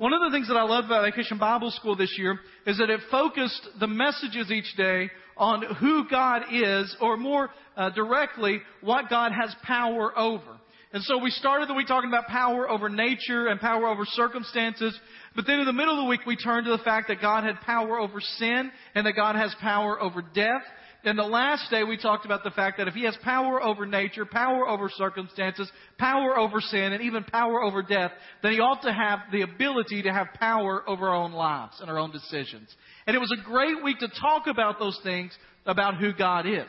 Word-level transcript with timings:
One 0.00 0.14
of 0.14 0.22
the 0.22 0.34
things 0.34 0.48
that 0.48 0.56
I 0.56 0.62
love 0.62 0.86
about 0.86 1.04
Vacation 1.04 1.36
Bible 1.36 1.70
School 1.72 1.94
this 1.94 2.14
year 2.16 2.40
is 2.64 2.78
that 2.78 2.88
it 2.88 3.00
focused 3.10 3.68
the 3.80 3.86
messages 3.86 4.50
each 4.50 4.74
day 4.74 5.10
on 5.36 5.62
who 5.74 6.08
God 6.08 6.44
is, 6.50 6.96
or 7.02 7.18
more 7.18 7.50
uh, 7.76 7.90
directly, 7.90 8.62
what 8.80 9.10
God 9.10 9.32
has 9.32 9.54
power 9.62 10.18
over. 10.18 10.58
And 10.94 11.02
so 11.02 11.18
we 11.18 11.28
started 11.28 11.68
the 11.68 11.74
week 11.74 11.86
talking 11.86 12.08
about 12.08 12.28
power 12.28 12.66
over 12.66 12.88
nature 12.88 13.48
and 13.48 13.60
power 13.60 13.88
over 13.88 14.06
circumstances. 14.06 14.98
But 15.36 15.46
then 15.46 15.60
in 15.60 15.66
the 15.66 15.72
middle 15.74 15.92
of 15.92 16.04
the 16.06 16.08
week, 16.08 16.24
we 16.26 16.34
turned 16.34 16.64
to 16.64 16.70
the 16.70 16.82
fact 16.82 17.08
that 17.08 17.20
God 17.20 17.44
had 17.44 17.60
power 17.60 18.00
over 18.00 18.22
sin 18.22 18.72
and 18.94 19.04
that 19.04 19.12
God 19.12 19.36
has 19.36 19.54
power 19.60 20.00
over 20.00 20.22
death. 20.22 20.62
And 21.02 21.18
the 21.18 21.22
last 21.22 21.70
day 21.70 21.82
we 21.82 21.96
talked 21.96 22.26
about 22.26 22.44
the 22.44 22.50
fact 22.50 22.76
that 22.78 22.88
if 22.88 22.94
He 22.94 23.04
has 23.04 23.16
power 23.22 23.62
over 23.62 23.86
nature, 23.86 24.26
power 24.26 24.68
over 24.68 24.90
circumstances, 24.90 25.70
power 25.98 26.38
over 26.38 26.60
sin, 26.60 26.92
and 26.92 27.02
even 27.02 27.24
power 27.24 27.62
over 27.62 27.82
death, 27.82 28.12
then 28.42 28.52
He 28.52 28.60
ought 28.60 28.82
to 28.82 28.92
have 28.92 29.20
the 29.32 29.42
ability 29.42 30.02
to 30.02 30.12
have 30.12 30.28
power 30.38 30.82
over 30.86 31.08
our 31.08 31.14
own 31.14 31.32
lives 31.32 31.80
and 31.80 31.90
our 31.90 31.98
own 31.98 32.10
decisions. 32.10 32.68
And 33.06 33.16
it 33.16 33.18
was 33.18 33.32
a 33.38 33.42
great 33.44 33.82
week 33.82 33.98
to 34.00 34.08
talk 34.20 34.46
about 34.46 34.78
those 34.78 34.98
things 35.02 35.36
about 35.64 35.96
who 35.96 36.12
God 36.12 36.46
is. 36.46 36.68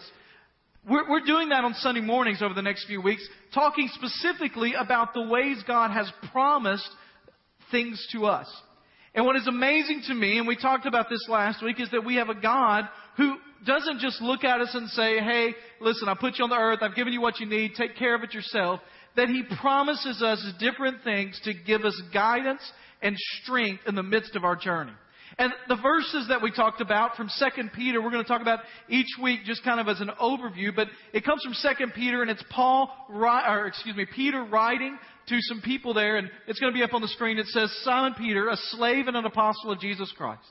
We're, 0.90 1.10
we're 1.10 1.26
doing 1.26 1.50
that 1.50 1.64
on 1.64 1.74
Sunday 1.76 2.02
mornings 2.02 2.42
over 2.42 2.54
the 2.54 2.62
next 2.62 2.88
few 2.88 3.02
weeks, 3.02 3.28
talking 3.54 3.90
specifically 3.94 4.74
about 4.80 5.14
the 5.14 5.24
ways 5.24 5.62
God 5.68 5.92
has 5.92 6.12
promised 6.32 6.90
things 7.70 8.04
to 8.14 8.26
us. 8.26 8.48
And 9.14 9.26
what 9.26 9.36
is 9.36 9.48
amazing 9.48 10.04
to 10.08 10.14
me, 10.14 10.38
and 10.38 10.48
we 10.48 10.56
talked 10.56 10.86
about 10.86 11.10
this 11.10 11.26
last 11.28 11.62
week, 11.64 11.82
is 11.82 11.90
that 11.92 12.06
we 12.06 12.16
have 12.16 12.30
a 12.30 12.40
God 12.40 12.86
who 13.18 13.36
doesn't 13.66 14.00
just 14.00 14.22
look 14.22 14.44
at 14.44 14.62
us 14.62 14.74
and 14.74 14.90
say, 14.90 15.20
hey, 15.20 15.54
listen, 15.82 16.08
I 16.08 16.16
put 16.20 16.38
you 16.38 16.46
on 16.46 16.50
the 16.50 16.56
earth, 16.56 16.80
I've 16.82 16.96
given 16.96 17.14
you 17.14 17.22
what 17.22 17.40
you 17.40 17.46
need, 17.46 17.74
take 17.76 17.98
care 17.98 18.16
of 18.16 18.24
it 18.24 18.34
yourself. 18.34 18.80
That 19.18 19.28
He 19.28 19.44
promises 19.60 20.22
us 20.22 20.46
different 20.60 21.04
things 21.04 21.40
to 21.44 21.54
give 21.54 21.82
us 21.82 22.00
guidance 22.14 22.62
and 23.02 23.18
strength 23.44 23.82
in 23.86 23.96
the 23.96 24.04
midst 24.04 24.36
of 24.36 24.46
our 24.46 24.56
journey. 24.56 24.94
And 25.38 25.54
the 25.68 25.78
verses 25.78 26.28
that 26.30 26.42
we 26.42 26.52
talked 26.52 26.82
about 26.82 27.16
from 27.16 27.30
2 27.40 27.70
Peter, 27.76 28.02
we're 28.02 28.12
going 28.12 28.24
to 28.24 28.28
talk 28.28 28.42
about 28.42 28.60
each 28.90 29.08
week 29.22 29.42
just 29.46 29.64
kind 29.64 29.80
of 29.80 29.88
as 29.88 30.02
an 30.02 30.12
overview, 30.22 30.76
but 30.76 30.88
it 31.14 31.24
comes 31.24 31.42
from 31.44 31.54
2 31.78 31.88
Peter 31.96 32.22
and 32.22 32.30
it's 32.30 32.44
Paul, 32.50 32.94
or 33.10 33.68
excuse 33.68 33.96
me, 33.96 34.06
Peter 34.14 34.44
writing 34.44 34.98
to 35.28 35.38
some 35.42 35.62
people 35.62 35.94
there 35.94 36.18
and 36.18 36.30
it's 36.48 36.60
going 36.60 36.74
to 36.74 36.78
be 36.78 36.84
up 36.84 36.94
on 36.94 37.02
the 37.02 37.08
screen. 37.08 37.38
It 37.38 37.48
says, 37.48 37.72
Simon 37.84 38.14
Peter, 38.18 38.50
a 38.50 38.58
slave 38.58 39.08
and 39.08 39.16
an 39.16 39.26
apostle 39.26 39.72
of 39.72 39.80
Jesus 39.80 40.12
Christ. 40.18 40.42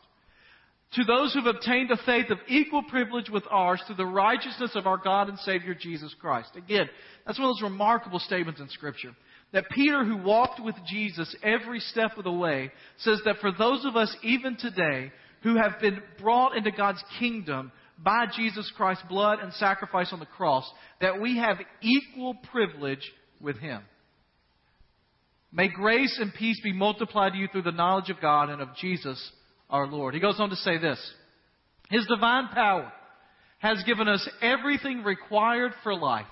To 0.94 1.04
those 1.04 1.32
who've 1.32 1.46
obtained 1.46 1.90
a 1.92 1.96
faith 2.04 2.30
of 2.30 2.38
equal 2.48 2.82
privilege 2.82 3.30
with 3.30 3.44
ours 3.48 3.80
through 3.86 3.96
the 3.96 4.06
righteousness 4.06 4.72
of 4.74 4.86
our 4.86 4.96
God 4.96 5.28
and 5.28 5.38
Savior 5.38 5.74
Jesus 5.74 6.12
Christ. 6.20 6.50
Again, 6.56 6.88
that's 7.24 7.38
one 7.38 7.48
of 7.48 7.54
those 7.54 7.70
remarkable 7.70 8.18
statements 8.18 8.60
in 8.60 8.68
Scripture 8.70 9.12
that 9.52 9.68
Peter, 9.70 10.04
who 10.04 10.16
walked 10.16 10.62
with 10.62 10.76
Jesus 10.86 11.34
every 11.42 11.80
step 11.80 12.16
of 12.16 12.24
the 12.24 12.32
way, 12.32 12.70
says 12.98 13.20
that 13.24 13.38
for 13.40 13.50
those 13.52 13.84
of 13.84 13.96
us 13.96 14.14
even 14.22 14.56
today 14.56 15.10
who 15.42 15.56
have 15.56 15.80
been 15.80 16.00
brought 16.20 16.56
into 16.56 16.70
God's 16.70 17.02
kingdom 17.18 17.72
by 17.98 18.26
Jesus 18.34 18.70
Christ's 18.76 19.04
blood 19.08 19.40
and 19.40 19.52
sacrifice 19.54 20.12
on 20.12 20.20
the 20.20 20.26
cross, 20.26 20.70
that 21.00 21.20
we 21.20 21.38
have 21.38 21.56
equal 21.80 22.34
privilege 22.50 23.10
with 23.40 23.58
Him. 23.58 23.82
May 25.52 25.68
grace 25.68 26.16
and 26.20 26.32
peace 26.32 26.60
be 26.62 26.72
multiplied 26.72 27.32
to 27.32 27.38
you 27.38 27.48
through 27.50 27.62
the 27.62 27.72
knowledge 27.72 28.08
of 28.08 28.20
God 28.20 28.50
and 28.50 28.62
of 28.62 28.68
Jesus 28.80 29.32
our 29.70 29.86
Lord. 29.86 30.14
He 30.14 30.20
goes 30.20 30.38
on 30.38 30.50
to 30.50 30.56
say 30.56 30.78
this 30.78 30.98
His 31.90 32.06
divine 32.06 32.48
power 32.48 32.92
has 33.58 33.82
given 33.84 34.08
us 34.08 34.28
everything 34.42 35.02
required 35.02 35.72
for 35.82 35.94
life 35.94 36.26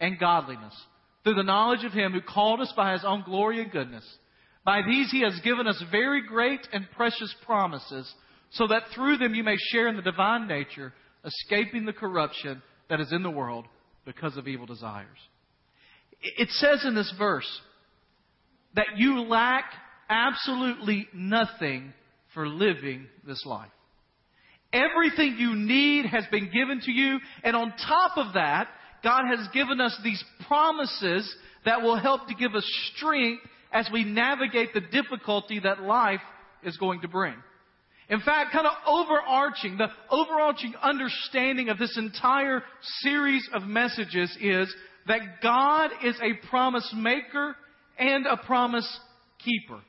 and 0.00 0.18
godliness 0.18 0.74
through 1.22 1.34
the 1.34 1.42
knowledge 1.42 1.84
of 1.84 1.92
Him 1.92 2.12
who 2.12 2.20
called 2.20 2.60
us 2.60 2.72
by 2.76 2.92
His 2.92 3.04
own 3.04 3.22
glory 3.24 3.60
and 3.62 3.70
goodness. 3.70 4.04
By 4.64 4.82
these 4.86 5.10
He 5.10 5.22
has 5.22 5.38
given 5.42 5.66
us 5.66 5.82
very 5.90 6.26
great 6.26 6.60
and 6.72 6.86
precious 6.96 7.34
promises, 7.44 8.12
so 8.52 8.66
that 8.66 8.84
through 8.94 9.18
them 9.18 9.34
you 9.34 9.44
may 9.44 9.56
share 9.70 9.88
in 9.88 9.96
the 9.96 10.02
divine 10.02 10.48
nature, 10.48 10.92
escaping 11.24 11.84
the 11.84 11.92
corruption 11.92 12.62
that 12.88 13.00
is 13.00 13.12
in 13.12 13.22
the 13.22 13.30
world 13.30 13.66
because 14.04 14.36
of 14.36 14.48
evil 14.48 14.66
desires. 14.66 15.18
It 16.22 16.48
says 16.50 16.84
in 16.84 16.94
this 16.94 17.12
verse 17.18 17.48
that 18.74 18.96
you 18.96 19.22
lack 19.22 19.64
absolutely 20.08 21.08
nothing 21.14 21.92
for 22.34 22.48
living 22.48 23.06
this 23.26 23.44
life. 23.46 23.70
Everything 24.72 25.36
you 25.38 25.54
need 25.56 26.06
has 26.06 26.24
been 26.30 26.50
given 26.52 26.80
to 26.82 26.92
you, 26.92 27.18
and 27.42 27.56
on 27.56 27.72
top 27.88 28.16
of 28.16 28.34
that, 28.34 28.68
God 29.02 29.22
has 29.26 29.48
given 29.52 29.80
us 29.80 29.98
these 30.04 30.22
promises 30.46 31.34
that 31.64 31.82
will 31.82 31.98
help 31.98 32.28
to 32.28 32.34
give 32.34 32.54
us 32.54 32.64
strength 32.94 33.42
as 33.72 33.88
we 33.92 34.04
navigate 34.04 34.72
the 34.74 34.80
difficulty 34.80 35.60
that 35.60 35.82
life 35.82 36.20
is 36.62 36.76
going 36.76 37.00
to 37.00 37.08
bring. 37.08 37.34
In 38.08 38.20
fact, 38.20 38.52
kind 38.52 38.66
of 38.66 38.72
overarching, 38.86 39.76
the 39.76 39.86
overarching 40.10 40.74
understanding 40.82 41.68
of 41.68 41.78
this 41.78 41.96
entire 41.96 42.62
series 43.02 43.48
of 43.54 43.62
messages 43.62 44.36
is 44.40 44.72
that 45.06 45.20
God 45.42 45.90
is 46.04 46.16
a 46.20 46.46
promise 46.48 46.92
maker 46.96 47.54
and 47.98 48.26
a 48.26 48.36
promise 48.36 48.98
keeper. 49.38 49.80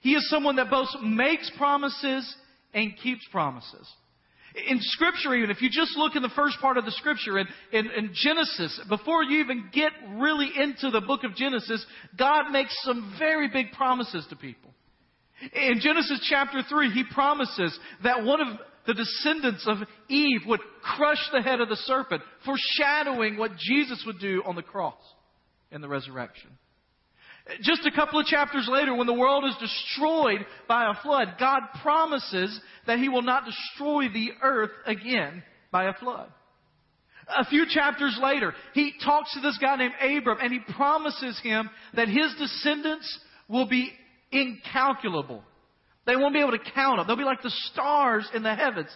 He 0.00 0.14
is 0.14 0.28
someone 0.28 0.56
that 0.56 0.70
both 0.70 0.88
makes 1.02 1.50
promises 1.56 2.34
and 2.74 2.96
keeps 3.02 3.22
promises. 3.30 3.88
In 4.68 4.78
Scripture, 4.80 5.34
even 5.34 5.50
if 5.50 5.62
you 5.62 5.70
just 5.70 5.96
look 5.96 6.16
in 6.16 6.22
the 6.22 6.30
first 6.34 6.58
part 6.60 6.76
of 6.76 6.84
the 6.84 6.90
Scripture, 6.92 7.38
in, 7.38 7.46
in, 7.72 7.86
in, 7.90 8.10
Genesis, 8.14 8.80
before 8.88 9.22
you 9.22 9.38
even 9.40 9.68
get 9.72 9.92
really 10.14 10.50
into 10.56 10.90
the 10.90 11.00
book 11.00 11.22
of 11.22 11.36
Genesis, 11.36 11.84
God 12.18 12.50
makes 12.50 12.76
some 12.82 13.14
very 13.18 13.48
big 13.48 13.70
promises 13.72 14.26
to 14.28 14.36
people. 14.36 14.70
In 15.54 15.78
Genesis 15.80 16.26
chapter 16.28 16.62
3, 16.68 16.90
He 16.90 17.04
promises 17.14 17.78
that 18.02 18.24
one 18.24 18.40
of 18.40 18.48
the 18.86 18.94
descendants 18.94 19.64
of 19.68 19.78
Eve 20.08 20.40
would 20.46 20.60
crush 20.96 21.24
the 21.32 21.42
head 21.42 21.60
of 21.60 21.68
the 21.68 21.76
serpent, 21.76 22.22
foreshadowing 22.44 23.36
what 23.36 23.52
Jesus 23.56 24.02
would 24.04 24.18
do 24.18 24.42
on 24.44 24.56
the 24.56 24.62
cross 24.62 25.00
and 25.70 25.82
the 25.82 25.88
resurrection. 25.88 26.50
Just 27.62 27.86
a 27.86 27.90
couple 27.90 28.20
of 28.20 28.26
chapters 28.26 28.68
later, 28.70 28.94
when 28.94 29.06
the 29.06 29.14
world 29.14 29.44
is 29.44 29.56
destroyed 29.60 30.44
by 30.68 30.90
a 30.90 31.02
flood, 31.02 31.34
God 31.38 31.62
promises 31.82 32.60
that 32.86 32.98
He 32.98 33.08
will 33.08 33.22
not 33.22 33.44
destroy 33.44 34.08
the 34.08 34.30
earth 34.42 34.70
again 34.86 35.42
by 35.72 35.84
a 35.84 35.94
flood. 35.94 36.28
A 37.36 37.44
few 37.44 37.66
chapters 37.68 38.18
later, 38.22 38.54
He 38.74 38.92
talks 39.04 39.32
to 39.34 39.40
this 39.40 39.58
guy 39.58 39.76
named 39.76 39.94
Abram 40.00 40.38
and 40.40 40.52
He 40.52 40.60
promises 40.74 41.38
him 41.42 41.70
that 41.94 42.08
his 42.08 42.34
descendants 42.38 43.18
will 43.48 43.66
be 43.66 43.92
incalculable. 44.32 45.42
They 46.06 46.16
won't 46.16 46.34
be 46.34 46.40
able 46.40 46.52
to 46.52 46.72
count 46.74 46.98
them. 46.98 47.06
They'll 47.06 47.16
be 47.16 47.24
like 47.24 47.42
the 47.42 47.52
stars 47.72 48.28
in 48.34 48.42
the 48.42 48.54
heavens. 48.54 48.88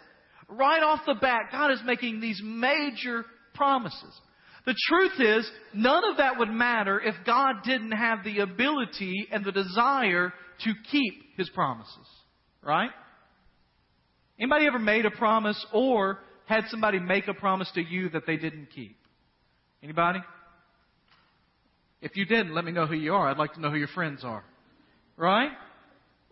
Right 0.48 0.82
off 0.82 1.00
the 1.06 1.14
bat, 1.14 1.48
God 1.52 1.70
is 1.70 1.80
making 1.84 2.20
these 2.20 2.40
major 2.42 3.24
promises. 3.54 4.20
The 4.66 4.74
truth 4.88 5.20
is, 5.20 5.50
none 5.74 6.04
of 6.10 6.16
that 6.16 6.38
would 6.38 6.50
matter 6.50 7.00
if 7.00 7.14
God 7.26 7.56
didn't 7.64 7.92
have 7.92 8.24
the 8.24 8.40
ability 8.40 9.28
and 9.30 9.44
the 9.44 9.52
desire 9.52 10.32
to 10.64 10.72
keep 10.90 11.36
His 11.36 11.50
promises. 11.50 12.08
Right? 12.62 12.90
Anybody 14.38 14.66
ever 14.66 14.78
made 14.78 15.04
a 15.04 15.10
promise 15.10 15.64
or 15.72 16.20
had 16.46 16.64
somebody 16.68 16.98
make 16.98 17.28
a 17.28 17.34
promise 17.34 17.70
to 17.74 17.82
you 17.82 18.08
that 18.10 18.26
they 18.26 18.36
didn't 18.36 18.68
keep? 18.74 18.96
Anybody? 19.82 20.20
If 22.00 22.16
you 22.16 22.24
didn't, 22.24 22.54
let 22.54 22.64
me 22.64 22.72
know 22.72 22.86
who 22.86 22.96
you 22.96 23.14
are. 23.14 23.28
I'd 23.28 23.38
like 23.38 23.54
to 23.54 23.60
know 23.60 23.70
who 23.70 23.76
your 23.76 23.88
friends 23.88 24.24
are. 24.24 24.44
Right? 25.16 25.50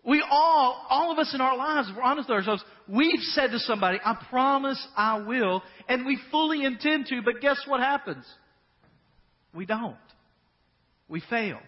We 0.05 0.23
all, 0.29 0.85
all 0.89 1.11
of 1.11 1.19
us 1.19 1.33
in 1.33 1.39
our 1.39 1.55
lives, 1.55 1.89
we're 1.95 2.03
honest 2.03 2.27
with 2.27 2.37
ourselves, 2.37 2.63
we've 2.87 3.21
said 3.31 3.51
to 3.51 3.59
somebody, 3.59 3.99
I 4.03 4.17
promise 4.29 4.85
I 4.97 5.21
will, 5.21 5.63
and 5.87 6.05
we 6.05 6.19
fully 6.29 6.65
intend 6.65 7.05
to, 7.07 7.21
but 7.23 7.39
guess 7.41 7.61
what 7.67 7.79
happens? 7.79 8.25
We 9.53 9.65
don't. 9.65 9.95
We 11.07 11.21
fail. 11.29 11.59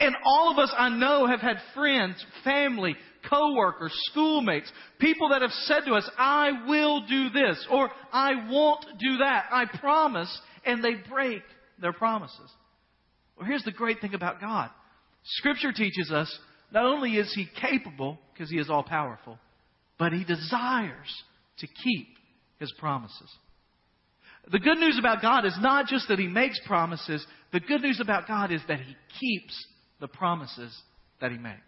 And 0.00 0.16
all 0.24 0.50
of 0.50 0.58
us 0.58 0.74
I 0.76 0.88
know 0.88 1.26
have 1.26 1.40
had 1.40 1.58
friends, 1.74 2.24
family, 2.42 2.96
coworkers, 3.28 3.92
schoolmates, 4.10 4.72
people 4.98 5.28
that 5.28 5.42
have 5.42 5.50
said 5.52 5.82
to 5.86 5.92
us, 5.92 6.08
I 6.18 6.66
will 6.66 7.06
do 7.06 7.28
this, 7.30 7.64
or 7.70 7.90
I 8.12 8.50
won't 8.50 8.84
do 8.98 9.18
that, 9.18 9.44
I 9.52 9.66
promise, 9.78 10.40
and 10.64 10.82
they 10.82 10.94
break 10.94 11.42
their 11.80 11.92
promises. 11.92 12.50
Well, 13.36 13.46
here's 13.46 13.62
the 13.62 13.72
great 13.72 14.00
thing 14.00 14.14
about 14.14 14.40
God. 14.40 14.70
Scripture 15.22 15.72
teaches 15.72 16.10
us 16.10 16.36
not 16.72 16.86
only 16.86 17.16
is 17.16 17.32
He 17.34 17.46
capable, 17.60 18.18
because 18.32 18.50
He 18.50 18.58
is 18.58 18.70
all 18.70 18.82
powerful, 18.82 19.38
but 19.98 20.12
He 20.12 20.24
desires 20.24 21.22
to 21.58 21.66
keep 21.66 22.08
His 22.58 22.72
promises. 22.78 23.30
The 24.50 24.58
good 24.58 24.78
news 24.78 24.98
about 24.98 25.22
God 25.22 25.44
is 25.44 25.56
not 25.60 25.86
just 25.86 26.08
that 26.08 26.18
He 26.18 26.26
makes 26.26 26.58
promises, 26.66 27.24
the 27.52 27.60
good 27.60 27.82
news 27.82 28.00
about 28.00 28.26
God 28.26 28.52
is 28.52 28.62
that 28.68 28.80
He 28.80 28.96
keeps 29.20 29.66
the 30.00 30.08
promises 30.08 30.76
that 31.20 31.30
He 31.30 31.38
makes. 31.38 31.60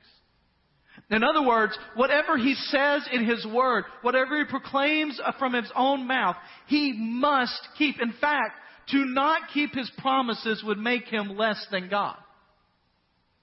In 1.10 1.22
other 1.22 1.46
words, 1.46 1.76
whatever 1.94 2.37
He 2.37 2.54
says 2.54 3.06
in 3.12 3.25
His 3.25 3.46
Word, 3.46 3.84
whatever 4.02 4.38
He 4.38 4.44
proclaims 4.44 5.20
from 5.38 5.52
His 5.52 5.70
own 5.76 6.06
mouth, 6.06 6.37
He 6.66 6.94
must 6.96 7.60
keep. 7.76 8.00
In 8.00 8.14
fact, 8.20 8.56
to 8.90 9.04
not 9.04 9.43
keep 9.52 9.75
His 9.75 9.90
promises 9.99 10.62
would 10.64 10.78
make 10.78 11.04
Him 11.04 11.37
less 11.37 11.64
than 11.70 11.88
God. 11.88 12.16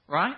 Right? 0.07 0.35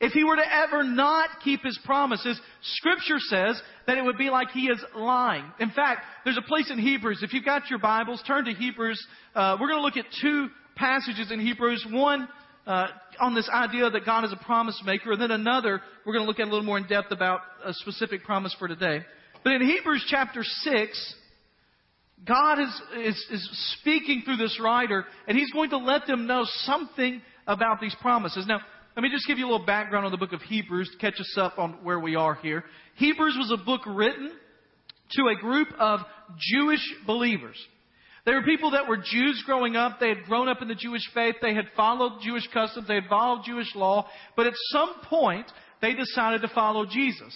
If 0.00 0.12
he 0.12 0.22
were 0.22 0.36
to 0.36 0.54
ever 0.64 0.84
not 0.84 1.28
keep 1.42 1.62
his 1.62 1.78
promises, 1.84 2.40
scripture 2.62 3.18
says 3.18 3.60
that 3.86 3.98
it 3.98 4.04
would 4.04 4.16
be 4.16 4.30
like 4.30 4.50
he 4.50 4.66
is 4.66 4.82
lying. 4.94 5.44
In 5.58 5.70
fact, 5.70 6.02
there's 6.24 6.38
a 6.38 6.46
place 6.46 6.70
in 6.70 6.78
Hebrews. 6.78 7.20
If 7.22 7.32
you've 7.32 7.44
got 7.44 7.68
your 7.68 7.80
Bibles, 7.80 8.22
turn 8.24 8.44
to 8.44 8.52
Hebrews. 8.52 9.04
Uh, 9.34 9.56
we're 9.60 9.66
going 9.66 9.80
to 9.80 9.82
look 9.82 9.96
at 9.96 10.04
two 10.22 10.48
passages 10.76 11.32
in 11.32 11.40
Hebrews. 11.40 11.84
One 11.90 12.28
uh, 12.64 12.86
on 13.18 13.34
this 13.34 13.50
idea 13.52 13.90
that 13.90 14.06
God 14.06 14.24
is 14.24 14.32
a 14.32 14.44
promise 14.44 14.80
maker, 14.84 15.12
and 15.12 15.20
then 15.20 15.32
another 15.32 15.80
we're 16.06 16.12
going 16.12 16.24
to 16.24 16.28
look 16.28 16.38
at 16.38 16.46
a 16.46 16.50
little 16.50 16.62
more 16.62 16.78
in 16.78 16.86
depth 16.86 17.10
about 17.10 17.40
a 17.64 17.72
specific 17.72 18.22
promise 18.22 18.54
for 18.56 18.68
today. 18.68 19.00
But 19.42 19.54
in 19.54 19.62
Hebrews 19.62 20.04
chapter 20.08 20.42
6, 20.44 21.14
God 22.24 22.60
is, 22.60 22.82
is, 22.98 23.26
is 23.32 23.76
speaking 23.80 24.22
through 24.24 24.36
this 24.36 24.60
writer, 24.62 25.04
and 25.26 25.36
he's 25.36 25.50
going 25.50 25.70
to 25.70 25.78
let 25.78 26.06
them 26.06 26.26
know 26.26 26.44
something 26.44 27.20
about 27.46 27.80
these 27.80 27.96
promises. 28.00 28.46
Now, 28.46 28.60
let 28.96 29.02
me 29.02 29.10
just 29.10 29.26
give 29.26 29.38
you 29.38 29.44
a 29.44 29.50
little 29.50 29.66
background 29.66 30.06
on 30.06 30.12
the 30.12 30.18
book 30.18 30.32
of 30.32 30.42
Hebrews 30.42 30.90
to 30.92 30.98
catch 30.98 31.20
us 31.20 31.36
up 31.38 31.58
on 31.58 31.84
where 31.84 32.00
we 32.00 32.16
are 32.16 32.34
here. 32.34 32.64
Hebrews 32.96 33.36
was 33.38 33.52
a 33.52 33.64
book 33.64 33.82
written 33.86 34.32
to 35.12 35.28
a 35.28 35.40
group 35.40 35.68
of 35.78 36.00
Jewish 36.38 36.84
believers. 37.06 37.56
They 38.26 38.34
were 38.34 38.42
people 38.42 38.72
that 38.72 38.88
were 38.88 38.98
Jews 38.98 39.42
growing 39.46 39.76
up. 39.76 40.00
They 40.00 40.08
had 40.08 40.24
grown 40.24 40.48
up 40.48 40.60
in 40.60 40.68
the 40.68 40.74
Jewish 40.74 41.08
faith. 41.14 41.36
They 41.40 41.54
had 41.54 41.66
followed 41.76 42.20
Jewish 42.22 42.46
customs. 42.52 42.88
They 42.88 42.96
had 42.96 43.08
followed 43.08 43.44
Jewish 43.46 43.74
law. 43.74 44.06
But 44.36 44.46
at 44.46 44.54
some 44.70 44.96
point, 45.04 45.46
they 45.80 45.94
decided 45.94 46.42
to 46.42 46.48
follow 46.48 46.84
Jesus. 46.84 47.32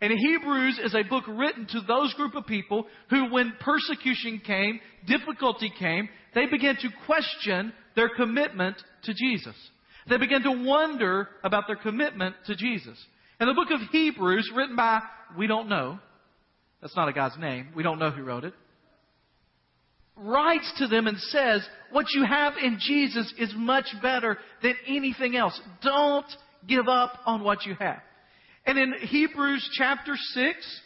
And 0.00 0.12
Hebrews 0.12 0.80
is 0.82 0.96
a 0.96 1.08
book 1.08 1.24
written 1.28 1.66
to 1.68 1.80
those 1.86 2.12
group 2.14 2.34
of 2.34 2.44
people 2.46 2.86
who, 3.08 3.30
when 3.30 3.52
persecution 3.60 4.40
came, 4.44 4.80
difficulty 5.06 5.72
came, 5.78 6.08
they 6.34 6.46
began 6.46 6.74
to 6.76 6.88
question 7.06 7.72
their 7.94 8.08
commitment 8.08 8.82
to 9.04 9.14
Jesus. 9.14 9.54
They 10.08 10.16
began 10.18 10.42
to 10.42 10.64
wonder 10.64 11.28
about 11.44 11.66
their 11.66 11.76
commitment 11.76 12.34
to 12.46 12.56
Jesus. 12.56 12.98
And 13.38 13.48
the 13.48 13.54
book 13.54 13.70
of 13.70 13.80
Hebrews, 13.90 14.50
written 14.54 14.76
by, 14.76 15.00
we 15.36 15.46
don't 15.46 15.68
know, 15.68 15.98
that's 16.80 16.96
not 16.96 17.08
a 17.08 17.12
guy's 17.12 17.36
name, 17.38 17.68
we 17.74 17.82
don't 17.82 17.98
know 17.98 18.10
who 18.10 18.22
wrote 18.22 18.44
it, 18.44 18.54
writes 20.16 20.70
to 20.78 20.86
them 20.86 21.06
and 21.06 21.18
says, 21.18 21.66
what 21.90 22.06
you 22.12 22.24
have 22.24 22.54
in 22.62 22.78
Jesus 22.80 23.32
is 23.38 23.52
much 23.56 23.86
better 24.02 24.38
than 24.62 24.74
anything 24.86 25.36
else. 25.36 25.58
Don't 25.82 26.26
give 26.68 26.88
up 26.88 27.18
on 27.26 27.42
what 27.42 27.64
you 27.64 27.74
have. 27.78 28.00
And 28.66 28.78
in 28.78 28.92
Hebrews 29.00 29.68
chapter 29.76 30.14
6, 30.14 30.80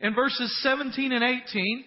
in 0.00 0.14
verses 0.14 0.62
17 0.62 1.12
and 1.12 1.24
18, 1.24 1.84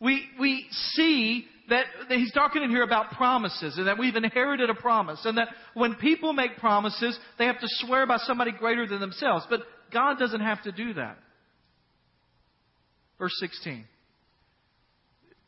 we, 0.00 0.26
we 0.38 0.66
see 0.70 1.46
that, 1.68 1.84
that 2.08 2.18
he's 2.18 2.32
talking 2.32 2.62
in 2.62 2.70
here 2.70 2.82
about 2.82 3.12
promises 3.12 3.76
and 3.76 3.86
that 3.86 3.98
we've 3.98 4.14
inherited 4.14 4.70
a 4.70 4.74
promise 4.74 5.20
and 5.24 5.38
that 5.38 5.48
when 5.74 5.94
people 5.96 6.32
make 6.32 6.56
promises, 6.58 7.18
they 7.38 7.46
have 7.46 7.58
to 7.60 7.66
swear 7.80 8.06
by 8.06 8.18
somebody 8.18 8.52
greater 8.52 8.86
than 8.86 9.00
themselves. 9.00 9.44
But 9.50 9.60
God 9.92 10.18
doesn't 10.18 10.40
have 10.40 10.62
to 10.62 10.72
do 10.72 10.94
that. 10.94 11.18
Verse 13.18 13.34
16. 13.40 13.84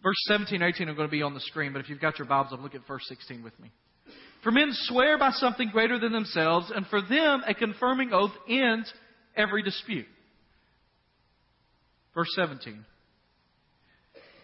Verse 0.03 0.17
17 0.29 0.62
18 0.62 0.88
are 0.88 0.94
going 0.94 1.09
to 1.09 1.11
be 1.11 1.23
on 1.23 1.35
the 1.35 1.41
screen, 1.41 1.73
but 1.73 1.81
if 1.81 1.88
you've 1.88 2.00
got 2.00 2.19
your 2.19 2.29
Bibles 2.29 2.53
up, 2.53 2.61
look 2.61 2.75
at 2.75 2.87
verse 2.87 3.05
16 3.09 3.43
with 3.43 3.59
me. 3.61 3.71
For 4.43 4.53
men 4.53 4.69
swear 4.71 5.19
by 5.19 5.31
something 5.32 5.71
greater 5.71 5.99
than 5.99 6.12
themselves, 6.12 6.71
and 6.75 6.87
for 6.87 7.00
them 7.03 7.43
a 7.47 7.55
confirming 7.55 8.12
oath 8.12 8.31
ends 8.49 8.93
every 9.37 9.62
dispute. 9.62 10.06
Verse 12.14 12.29
17. 12.37 12.85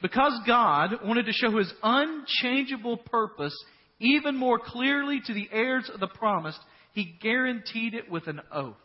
Because 0.04 0.38
God 0.46 0.90
wanted 1.02 1.24
to 1.24 1.32
show 1.32 1.56
his 1.56 1.72
unchangeable 1.82 2.98
purpose 2.98 3.56
even 3.98 4.36
more 4.36 4.58
clearly 4.58 5.22
to 5.24 5.32
the 5.32 5.48
heirs 5.50 5.90
of 5.90 5.98
the 5.98 6.08
promise, 6.08 6.58
he 6.92 7.16
guaranteed 7.22 7.94
it 7.94 8.10
with 8.10 8.26
an 8.26 8.42
oath. 8.52 8.76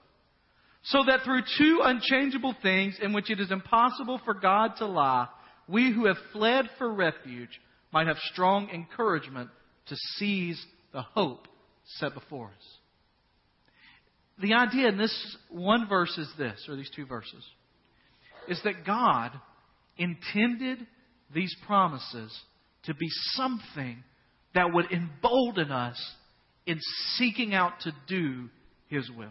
So 0.83 0.99
that 1.07 1.25
through 1.25 1.41
two 1.57 1.81
unchangeable 1.83 2.55
things 2.63 2.97
in 3.01 3.11
which 3.11 3.29
it 3.29 3.41
is 3.41 3.51
impossible 3.51 4.21
for 4.23 4.33
God 4.33 4.77
to 4.77 4.85
lie, 4.85 5.27
we 5.67 5.91
who 5.91 6.05
have 6.05 6.15
fled 6.31 6.69
for 6.77 6.89
refuge 6.89 7.49
might 7.91 8.07
have 8.07 8.17
strong 8.31 8.69
encouragement 8.69 9.49
to 9.87 9.97
seize 10.15 10.65
the 10.93 11.01
hope 11.01 11.49
set 11.97 12.13
before 12.13 12.45
us. 12.45 12.77
The 14.41 14.53
idea 14.53 14.87
in 14.87 14.97
this 14.97 15.37
one 15.49 15.85
verse 15.89 16.17
is 16.17 16.31
this, 16.37 16.65
or 16.69 16.77
these 16.77 16.91
two 16.95 17.05
verses, 17.05 17.43
is 18.47 18.61
that 18.63 18.85
God 18.85 19.33
intended 19.97 20.87
these 21.33 21.55
promises 21.65 22.37
to 22.85 22.93
be 22.93 23.07
something 23.33 24.03
that 24.55 24.73
would 24.73 24.91
embolden 24.91 25.71
us 25.71 25.99
in 26.65 26.79
seeking 27.15 27.53
out 27.53 27.73
to 27.81 27.91
do 28.07 28.49
His 28.87 29.09
will. 29.15 29.27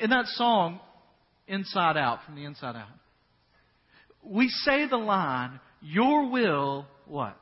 In 0.00 0.10
that 0.10 0.26
song, 0.26 0.80
Inside 1.46 1.96
Out, 1.96 2.20
from 2.24 2.36
the 2.36 2.44
Inside 2.44 2.76
Out, 2.76 2.88
we 4.22 4.48
say 4.48 4.86
the 4.88 4.96
line, 4.96 5.60
Your 5.80 6.30
will, 6.30 6.86
what? 7.06 7.36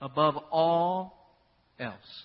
Above 0.00 0.36
all 0.50 1.14
else. 1.78 2.24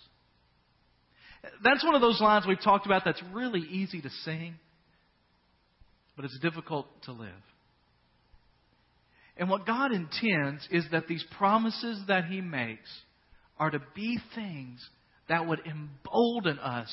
That's 1.63 1.83
one 1.83 1.95
of 1.95 2.01
those 2.01 2.19
lines 2.19 2.45
we've 2.47 2.61
talked 2.61 2.85
about 2.85 3.03
that's 3.05 3.21
really 3.33 3.61
easy 3.61 4.01
to 4.01 4.09
sing, 4.23 4.55
but 6.15 6.25
it's 6.25 6.37
difficult 6.39 6.87
to 7.03 7.11
live. 7.11 7.29
And 9.37 9.49
what 9.49 9.65
God 9.65 9.91
intends 9.91 10.67
is 10.71 10.85
that 10.91 11.07
these 11.07 11.23
promises 11.37 12.01
that 12.07 12.25
He 12.25 12.41
makes 12.41 12.89
are 13.59 13.69
to 13.69 13.81
be 13.95 14.19
things 14.35 14.87
that 15.29 15.47
would 15.47 15.59
embolden 15.65 16.59
us 16.59 16.89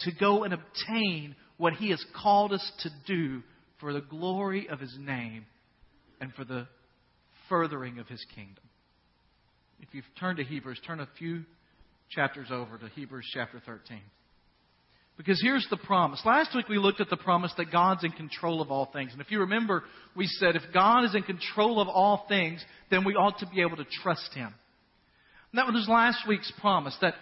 to 0.00 0.12
go 0.18 0.44
and 0.44 0.54
obtain 0.54 1.34
what 1.56 1.74
He 1.74 1.90
has 1.90 2.04
called 2.20 2.52
us 2.52 2.72
to 2.80 2.90
do 3.06 3.42
for 3.80 3.92
the 3.92 4.00
glory 4.00 4.68
of 4.68 4.80
His 4.80 4.96
name 4.98 5.44
and 6.20 6.32
for 6.34 6.44
the 6.44 6.66
furthering 7.48 7.98
of 7.98 8.08
His 8.08 8.24
kingdom. 8.34 8.64
If 9.80 9.88
you've 9.92 10.04
turned 10.18 10.38
to 10.38 10.44
Hebrews, 10.44 10.80
turn 10.86 11.00
a 11.00 11.08
few 11.18 11.44
chapters 12.10 12.48
over 12.50 12.78
to 12.78 12.88
Hebrews 12.88 13.28
chapter 13.34 13.60
13. 13.64 14.00
Because 15.16 15.40
here's 15.40 15.66
the 15.70 15.76
promise. 15.76 16.20
Last 16.24 16.54
week 16.56 16.68
we 16.68 16.78
looked 16.78 17.00
at 17.00 17.08
the 17.08 17.16
promise 17.16 17.52
that 17.56 17.70
God's 17.70 18.02
in 18.02 18.10
control 18.12 18.60
of 18.60 18.70
all 18.70 18.90
things. 18.92 19.12
And 19.12 19.20
if 19.20 19.30
you 19.30 19.40
remember, 19.40 19.84
we 20.16 20.26
said 20.26 20.56
if 20.56 20.62
God 20.72 21.04
is 21.04 21.14
in 21.14 21.22
control 21.22 21.80
of 21.80 21.88
all 21.88 22.26
things, 22.28 22.64
then 22.90 23.04
we 23.04 23.14
ought 23.14 23.38
to 23.38 23.46
be 23.46 23.60
able 23.60 23.76
to 23.76 23.86
trust 24.02 24.34
Him. 24.34 24.52
And 25.52 25.58
that 25.58 25.72
was 25.72 25.86
last 25.88 26.26
week's 26.26 26.52
promise 26.60 26.96
that 27.00 27.14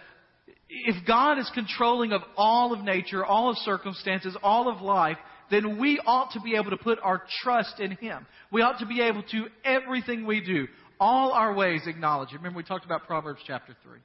if 0.69 1.05
God 1.05 1.37
is 1.37 1.49
controlling 1.53 2.13
of 2.13 2.21
all 2.35 2.73
of 2.73 2.83
nature, 2.83 3.23
all 3.23 3.51
of 3.51 3.57
circumstances, 3.57 4.35
all 4.41 4.67
of 4.67 4.81
life, 4.81 5.17
then 5.51 5.79
we 5.79 5.99
ought 6.03 6.31
to 6.31 6.39
be 6.39 6.55
able 6.55 6.71
to 6.71 6.77
put 6.77 6.97
our 7.03 7.21
trust 7.43 7.79
in 7.79 7.91
Him. 7.91 8.25
We 8.51 8.63
ought 8.63 8.79
to 8.79 8.87
be 8.87 9.01
able 9.01 9.21
to, 9.21 9.45
everything 9.63 10.25
we 10.25 10.41
do, 10.41 10.67
all 10.99 11.31
our 11.31 11.53
ways 11.53 11.81
acknowledge. 11.85 12.31
Remember 12.33 12.57
we 12.57 12.63
talked 12.63 12.85
about 12.85 13.05
Proverbs 13.05 13.41
chapter 13.45 13.75
3. 13.83 13.99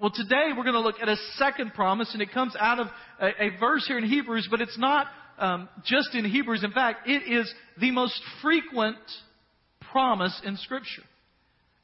Well, 0.00 0.12
today 0.14 0.50
we're 0.56 0.62
going 0.62 0.74
to 0.74 0.80
look 0.80 1.00
at 1.02 1.08
a 1.08 1.16
second 1.36 1.74
promise, 1.74 2.10
and 2.12 2.22
it 2.22 2.32
comes 2.32 2.54
out 2.58 2.78
of 2.78 2.86
a, 3.20 3.46
a 3.46 3.58
verse 3.58 3.84
here 3.88 3.98
in 3.98 4.04
Hebrews, 4.04 4.46
but 4.48 4.60
it's 4.60 4.78
not 4.78 5.08
um, 5.38 5.68
just 5.84 6.14
in 6.14 6.24
Hebrews. 6.24 6.62
In 6.62 6.70
fact, 6.70 7.08
it 7.08 7.32
is 7.32 7.52
the 7.80 7.90
most 7.90 8.20
frequent 8.40 8.98
promise 9.90 10.40
in 10.44 10.56
Scripture. 10.58 11.02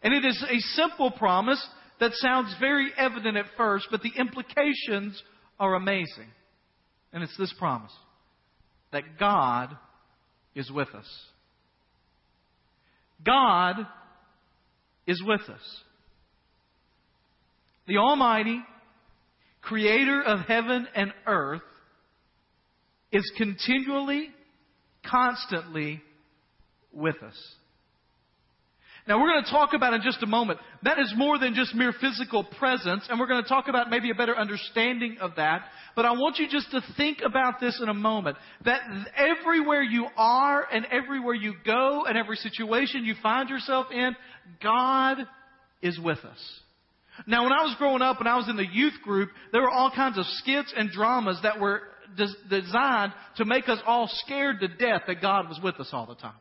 And 0.00 0.14
it 0.14 0.24
is 0.24 0.40
a 0.48 0.60
simple 0.76 1.10
promise 1.10 1.64
that 1.98 2.12
sounds 2.14 2.54
very 2.60 2.90
evident 2.96 3.36
at 3.36 3.46
first, 3.56 3.88
but 3.90 4.02
the 4.02 4.12
implications 4.16 5.20
are 5.58 5.74
amazing. 5.74 6.28
And 7.12 7.24
it's 7.24 7.36
this 7.36 7.52
promise 7.58 7.92
that 8.92 9.18
God 9.18 9.76
is 10.54 10.70
with 10.70 10.88
us. 10.94 11.08
God 13.24 13.76
is 15.04 15.20
with 15.26 15.40
us. 15.48 15.80
The 17.86 17.98
Almighty, 17.98 18.60
creator 19.60 20.22
of 20.22 20.40
heaven 20.40 20.86
and 20.94 21.12
earth, 21.26 21.62
is 23.12 23.30
continually, 23.36 24.28
constantly 25.08 26.02
with 26.92 27.16
us. 27.22 27.36
Now 29.06 29.20
we're 29.20 29.32
going 29.32 29.44
to 29.44 29.50
talk 29.50 29.74
about 29.74 29.92
in 29.92 30.00
just 30.00 30.22
a 30.22 30.26
moment. 30.26 30.60
That 30.82 30.98
is 30.98 31.12
more 31.14 31.38
than 31.38 31.54
just 31.54 31.74
mere 31.74 31.92
physical 32.00 32.42
presence, 32.42 33.06
and 33.08 33.20
we're 33.20 33.26
going 33.26 33.42
to 33.42 33.48
talk 33.48 33.68
about 33.68 33.90
maybe 33.90 34.10
a 34.10 34.14
better 34.14 34.34
understanding 34.34 35.18
of 35.20 35.32
that. 35.36 35.66
But 35.94 36.06
I 36.06 36.12
want 36.12 36.38
you 36.38 36.48
just 36.48 36.70
to 36.70 36.80
think 36.96 37.18
about 37.22 37.60
this 37.60 37.78
in 37.82 37.90
a 37.90 37.94
moment. 37.94 38.38
That 38.64 38.80
everywhere 39.14 39.82
you 39.82 40.06
are 40.16 40.66
and 40.72 40.86
everywhere 40.86 41.34
you 41.34 41.52
go 41.66 42.06
and 42.06 42.16
every 42.16 42.36
situation 42.36 43.04
you 43.04 43.14
find 43.22 43.50
yourself 43.50 43.88
in, 43.92 44.16
God 44.62 45.18
is 45.82 45.98
with 46.00 46.18
us. 46.24 46.60
Now, 47.26 47.44
when 47.44 47.52
I 47.52 47.62
was 47.62 47.74
growing 47.78 48.02
up 48.02 48.20
and 48.20 48.28
I 48.28 48.36
was 48.36 48.48
in 48.48 48.56
the 48.56 48.66
youth 48.66 48.94
group, 49.02 49.30
there 49.52 49.62
were 49.62 49.70
all 49.70 49.90
kinds 49.90 50.18
of 50.18 50.24
skits 50.26 50.72
and 50.76 50.90
dramas 50.90 51.38
that 51.42 51.60
were 51.60 51.82
des- 52.16 52.48
designed 52.48 53.12
to 53.36 53.44
make 53.44 53.68
us 53.68 53.78
all 53.86 54.08
scared 54.24 54.60
to 54.60 54.68
death 54.68 55.02
that 55.06 55.20
God 55.20 55.48
was 55.48 55.60
with 55.62 55.78
us 55.80 55.88
all 55.92 56.06
the 56.06 56.14
time. 56.16 56.34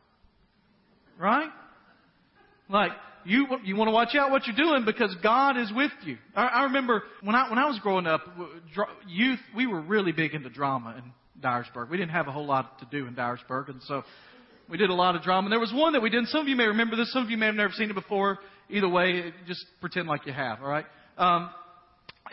Right? 1.18 1.50
Like, 2.68 2.92
you 3.24 3.46
you 3.64 3.76
want 3.76 3.88
to 3.88 3.92
watch 3.92 4.14
out 4.14 4.30
what 4.30 4.46
you're 4.46 4.56
doing 4.56 4.84
because 4.84 5.14
God 5.22 5.56
is 5.56 5.72
with 5.74 5.92
you. 6.04 6.18
I, 6.34 6.46
I 6.46 6.62
remember 6.64 7.04
when 7.22 7.34
I 7.34 7.48
when 7.48 7.58
I 7.58 7.66
was 7.66 7.78
growing 7.82 8.06
up, 8.06 8.22
youth 9.06 9.38
we 9.56 9.66
were 9.66 9.80
really 9.80 10.12
big 10.12 10.34
into 10.34 10.50
drama 10.50 10.96
in 10.98 11.12
Dyersburg. 11.40 11.90
We 11.90 11.96
didn't 11.96 12.12
have 12.12 12.28
a 12.28 12.32
whole 12.32 12.46
lot 12.46 12.80
to 12.80 12.86
do 12.90 13.06
in 13.06 13.14
Dyersburg, 13.14 13.70
and 13.70 13.82
so 13.84 14.02
we 14.68 14.78
did 14.78 14.90
a 14.90 14.94
lot 14.94 15.16
of 15.16 15.22
drama. 15.22 15.46
And 15.46 15.52
there 15.52 15.60
was 15.60 15.72
one 15.72 15.92
that 15.92 16.02
we 16.02 16.10
did. 16.10 16.26
Some 16.28 16.40
of 16.40 16.48
you 16.48 16.56
may 16.56 16.66
remember 16.66 16.96
this. 16.96 17.12
Some 17.12 17.22
of 17.22 17.30
you 17.30 17.36
may 17.36 17.46
have 17.46 17.54
never 17.54 17.72
seen 17.72 17.90
it 17.90 17.94
before. 17.94 18.38
Either 18.70 18.88
way, 18.88 19.32
just 19.46 19.64
pretend 19.80 20.08
like 20.08 20.26
you 20.26 20.32
have. 20.32 20.60
All 20.60 20.68
right. 20.68 20.86
Um, 21.18 21.50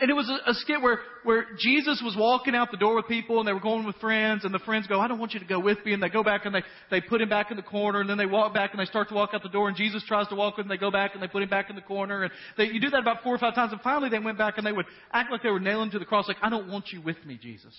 and 0.00 0.10
it 0.10 0.14
was 0.14 0.28
a, 0.28 0.50
a 0.50 0.54
skit 0.54 0.80
where, 0.80 1.00
where 1.22 1.46
Jesus 1.58 2.00
was 2.02 2.16
walking 2.16 2.54
out 2.54 2.70
the 2.70 2.78
door 2.78 2.96
with 2.96 3.06
people 3.06 3.38
and 3.38 3.46
they 3.46 3.52
were 3.52 3.60
going 3.60 3.84
with 3.84 3.94
friends 3.96 4.44
and 4.44 4.52
the 4.52 4.58
friends 4.60 4.86
go, 4.86 4.98
I 4.98 5.06
don't 5.06 5.18
want 5.18 5.34
you 5.34 5.40
to 5.40 5.46
go 5.46 5.60
with 5.60 5.84
me. 5.84 5.92
And 5.92 6.02
they 6.02 6.08
go 6.08 6.22
back 6.22 6.46
and 6.46 6.54
they, 6.54 6.62
they 6.90 7.02
put 7.02 7.20
him 7.20 7.28
back 7.28 7.50
in 7.50 7.58
the 7.58 7.62
corner 7.62 8.00
and 8.00 8.08
then 8.08 8.16
they 8.16 8.26
walk 8.26 8.54
back 8.54 8.70
and 8.72 8.80
they 8.80 8.86
start 8.86 9.10
to 9.10 9.14
walk 9.14 9.30
out 9.34 9.42
the 9.42 9.50
door 9.50 9.68
and 9.68 9.76
Jesus 9.76 10.02
tries 10.08 10.26
to 10.28 10.34
walk 10.34 10.56
with 10.56 10.64
them. 10.64 10.70
They 10.70 10.80
go 10.80 10.90
back 10.90 11.12
and 11.12 11.22
they 11.22 11.28
put 11.28 11.42
him 11.42 11.50
back 11.50 11.68
in 11.68 11.76
the 11.76 11.82
corner. 11.82 12.22
And 12.22 12.32
they, 12.56 12.64
you 12.64 12.80
do 12.80 12.88
that 12.90 13.00
about 13.00 13.22
four 13.22 13.34
or 13.34 13.38
five 13.38 13.54
times. 13.54 13.72
And 13.72 13.82
finally 13.82 14.08
they 14.08 14.18
went 14.18 14.38
back 14.38 14.56
and 14.56 14.66
they 14.66 14.72
would 14.72 14.86
act 15.12 15.30
like 15.30 15.42
they 15.42 15.50
were 15.50 15.60
nailing 15.60 15.90
to 15.90 15.98
the 15.98 16.06
cross 16.06 16.26
like, 16.26 16.38
I 16.40 16.48
don't 16.48 16.70
want 16.70 16.86
you 16.90 17.02
with 17.02 17.22
me, 17.26 17.38
Jesus. 17.40 17.74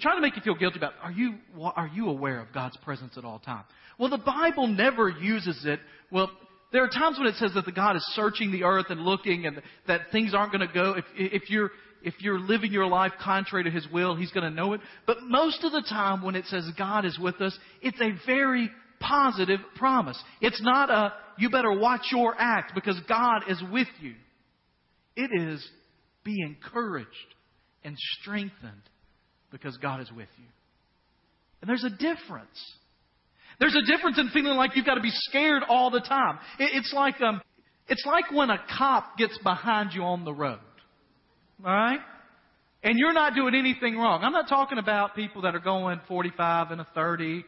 Trying 0.00 0.16
to 0.16 0.22
make 0.22 0.36
you 0.36 0.42
feel 0.42 0.54
guilty 0.54 0.78
about, 0.78 0.94
are 1.02 1.12
you, 1.12 1.34
are 1.60 1.90
you 1.92 2.08
aware 2.08 2.40
of 2.40 2.52
God's 2.52 2.76
presence 2.78 3.14
at 3.16 3.24
all 3.24 3.38
times? 3.38 3.66
Well, 3.98 4.10
the 4.10 4.18
Bible 4.18 4.66
never 4.66 5.08
uses 5.08 5.64
it. 5.64 5.80
Well, 6.10 6.30
there 6.72 6.82
are 6.82 6.88
times 6.88 7.18
when 7.18 7.28
it 7.28 7.36
says 7.36 7.52
that 7.54 7.64
the 7.64 7.72
God 7.72 7.96
is 7.96 8.12
searching 8.14 8.52
the 8.52 8.64
earth 8.64 8.86
and 8.90 9.00
looking 9.00 9.46
and 9.46 9.60
that 9.86 10.02
things 10.12 10.34
aren't 10.34 10.52
going 10.52 10.66
to 10.66 10.72
go. 10.72 10.94
If, 10.94 11.04
if 11.16 11.50
you're, 11.50 11.70
if 12.02 12.14
you're 12.20 12.38
living 12.38 12.72
your 12.72 12.86
life 12.86 13.12
contrary 13.22 13.64
to 13.64 13.70
His 13.70 13.86
will, 13.92 14.16
He's 14.16 14.32
going 14.32 14.44
to 14.44 14.54
know 14.54 14.72
it. 14.72 14.80
But 15.06 15.18
most 15.22 15.62
of 15.64 15.72
the 15.72 15.84
time 15.88 16.22
when 16.22 16.34
it 16.34 16.46
says 16.46 16.68
God 16.78 17.04
is 17.04 17.18
with 17.18 17.40
us, 17.40 17.56
it's 17.82 18.00
a 18.00 18.12
very 18.26 18.70
positive 19.00 19.60
promise. 19.76 20.20
It's 20.40 20.60
not 20.62 20.90
a, 20.90 21.12
you 21.38 21.50
better 21.50 21.72
watch 21.72 22.06
your 22.10 22.34
act 22.38 22.72
because 22.74 22.98
God 23.08 23.42
is 23.48 23.62
with 23.70 23.88
you. 24.00 24.14
It 25.16 25.30
is, 25.40 25.66
be 26.24 26.42
encouraged 26.42 27.08
and 27.84 27.96
strengthened 28.20 28.82
because 29.50 29.76
God 29.78 30.00
is 30.00 30.10
with 30.10 30.28
you. 30.38 30.44
And 31.60 31.68
there's 31.68 31.84
a 31.84 31.90
difference. 31.90 32.76
There's 33.58 33.74
a 33.74 33.90
difference 33.90 34.18
in 34.18 34.28
feeling 34.30 34.56
like 34.56 34.76
you've 34.76 34.86
got 34.86 34.96
to 34.96 35.00
be 35.00 35.12
scared 35.12 35.62
all 35.68 35.90
the 35.90 36.00
time. 36.00 36.38
It's 36.58 36.92
like, 36.94 37.20
um, 37.20 37.40
it's 37.88 38.04
like 38.04 38.30
when 38.32 38.50
a 38.50 38.58
cop 38.76 39.16
gets 39.16 39.38
behind 39.38 39.92
you 39.94 40.02
on 40.02 40.24
the 40.24 40.34
road. 40.34 40.58
Alright? 41.64 42.00
And 42.82 42.98
you're 42.98 43.14
not 43.14 43.34
doing 43.34 43.54
anything 43.54 43.96
wrong. 43.96 44.22
I'm 44.22 44.32
not 44.32 44.48
talking 44.48 44.78
about 44.78 45.16
people 45.16 45.42
that 45.42 45.54
are 45.54 45.60
going 45.60 46.00
45 46.06 46.70
and 46.70 46.80
a 46.82 46.86
30 46.94 47.44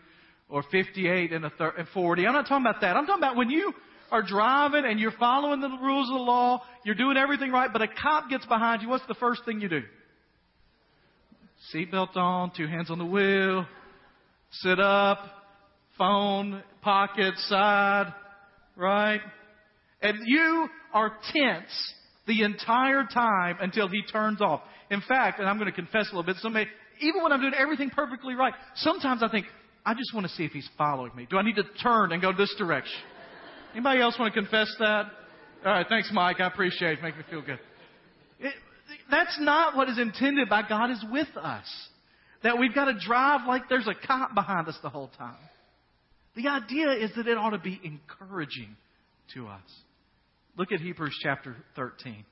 or 0.49 0.65
58 0.71 1.33
and 1.33 1.45
a 1.45 1.51
30, 1.51 1.79
and 1.81 1.89
40. 1.89 2.27
I'm 2.27 2.33
not 2.33 2.49
talking 2.49 2.67
about 2.67 2.81
that. 2.81 2.97
I'm 2.97 3.07
talking 3.07 3.23
about 3.23 3.37
when 3.37 3.51
you 3.51 3.73
are 4.11 4.23
driving 4.23 4.85
and 4.87 4.99
you're 4.99 5.13
following 5.13 5.61
the 5.61 5.69
rules 5.69 6.09
of 6.09 6.15
the 6.15 6.25
law, 6.25 6.63
you're 6.85 6.95
doing 6.95 7.17
everything 7.19 7.53
right, 7.53 7.71
but 7.71 7.83
a 7.83 7.89
cop 7.89 8.31
gets 8.31 8.47
behind 8.47 8.81
you, 8.81 8.89
what's 8.89 9.07
the 9.07 9.15
first 9.15 9.45
thing 9.45 9.61
you 9.61 9.69
do? 9.69 9.83
Seatbelt 11.75 12.17
on, 12.17 12.53
two 12.57 12.67
hands 12.67 12.91
on 12.91 12.99
the 12.99 13.05
wheel, 13.05 13.67
sit 14.51 14.81
up, 14.81 15.19
phone, 15.97 16.63
pocket, 16.83 17.35
side, 17.37 18.13
right? 18.77 19.21
And 20.01 20.19
you 20.27 20.69
are 20.95 21.13
tense 21.33 21.95
the 22.27 22.43
entire 22.43 23.05
time 23.13 23.57
until 23.61 23.89
he 23.89 24.03
turns 24.03 24.41
off. 24.41 24.63
In 24.91 25.03
fact, 25.07 25.41
and 25.41 25.49
I'm 25.49 25.59
going 25.59 25.71
to 25.71 25.77
confess 25.77 26.07
a 26.07 26.17
little 26.17 26.23
bit, 26.23 26.37
somebody, 26.37 26.67
even 27.01 27.23
when 27.23 27.33
I'm 27.33 27.41
doing 27.41 27.55
everything 27.59 27.91
perfectly 27.91 28.35
right, 28.35 28.55
sometimes 28.77 29.23
I 29.23 29.29
think, 29.29 29.47
I 29.85 29.95
just 29.95 30.15
want 30.15 30.27
to 30.27 30.33
see 30.35 30.45
if 30.45 30.53
he's 30.53 30.69
following 30.79 31.15
me. 31.17 31.27
Do 31.29 31.39
I 31.39 31.43
need 31.43 31.57
to 31.57 31.65
turn 31.83 32.13
and 32.13 32.23
go 32.23 32.33
this 32.33 32.55
direction? 32.59 33.01
Anybody 33.73 34.01
else 34.01 34.17
want 34.19 34.33
to 34.33 34.41
confess 34.41 34.73
that? 34.79 35.07
All 35.65 35.73
right, 35.73 35.87
thanks, 35.89 36.11
Mike. 36.13 36.41
I 36.41 36.47
appreciate 36.47 36.99
it. 36.99 37.03
Make 37.03 37.17
me 37.17 37.25
feel 37.29 37.43
good. 37.43 37.59
It, 38.39 38.55
that's 39.11 39.39
not 39.41 39.77
what 39.77 39.89
is 39.89 39.99
intended 39.99 40.49
by 40.49 40.63
God 40.69 40.91
is 40.91 41.05
with 41.11 41.29
us. 41.37 41.67
That 42.43 42.59
we've 42.59 42.75
got 42.75 42.87
to 42.87 42.95
drive 43.05 43.47
like 43.47 43.69
there's 43.69 43.89
a 43.89 44.07
cop 44.07 44.35
behind 44.35 44.69
us 44.69 44.79
the 44.83 44.91
whole 44.91 45.11
time. 45.19 45.37
The 46.37 46.49
idea 46.49 46.93
is 46.93 47.11
that 47.17 47.27
it 47.27 47.37
ought 47.37 47.51
to 47.51 47.59
be 47.59 47.81
encouraging 47.83 48.77
to 49.35 49.49
us. 49.49 49.63
Look 50.57 50.71
at 50.73 50.81
Hebrews 50.81 51.17
chapter 51.23 51.57
13. 51.75 52.25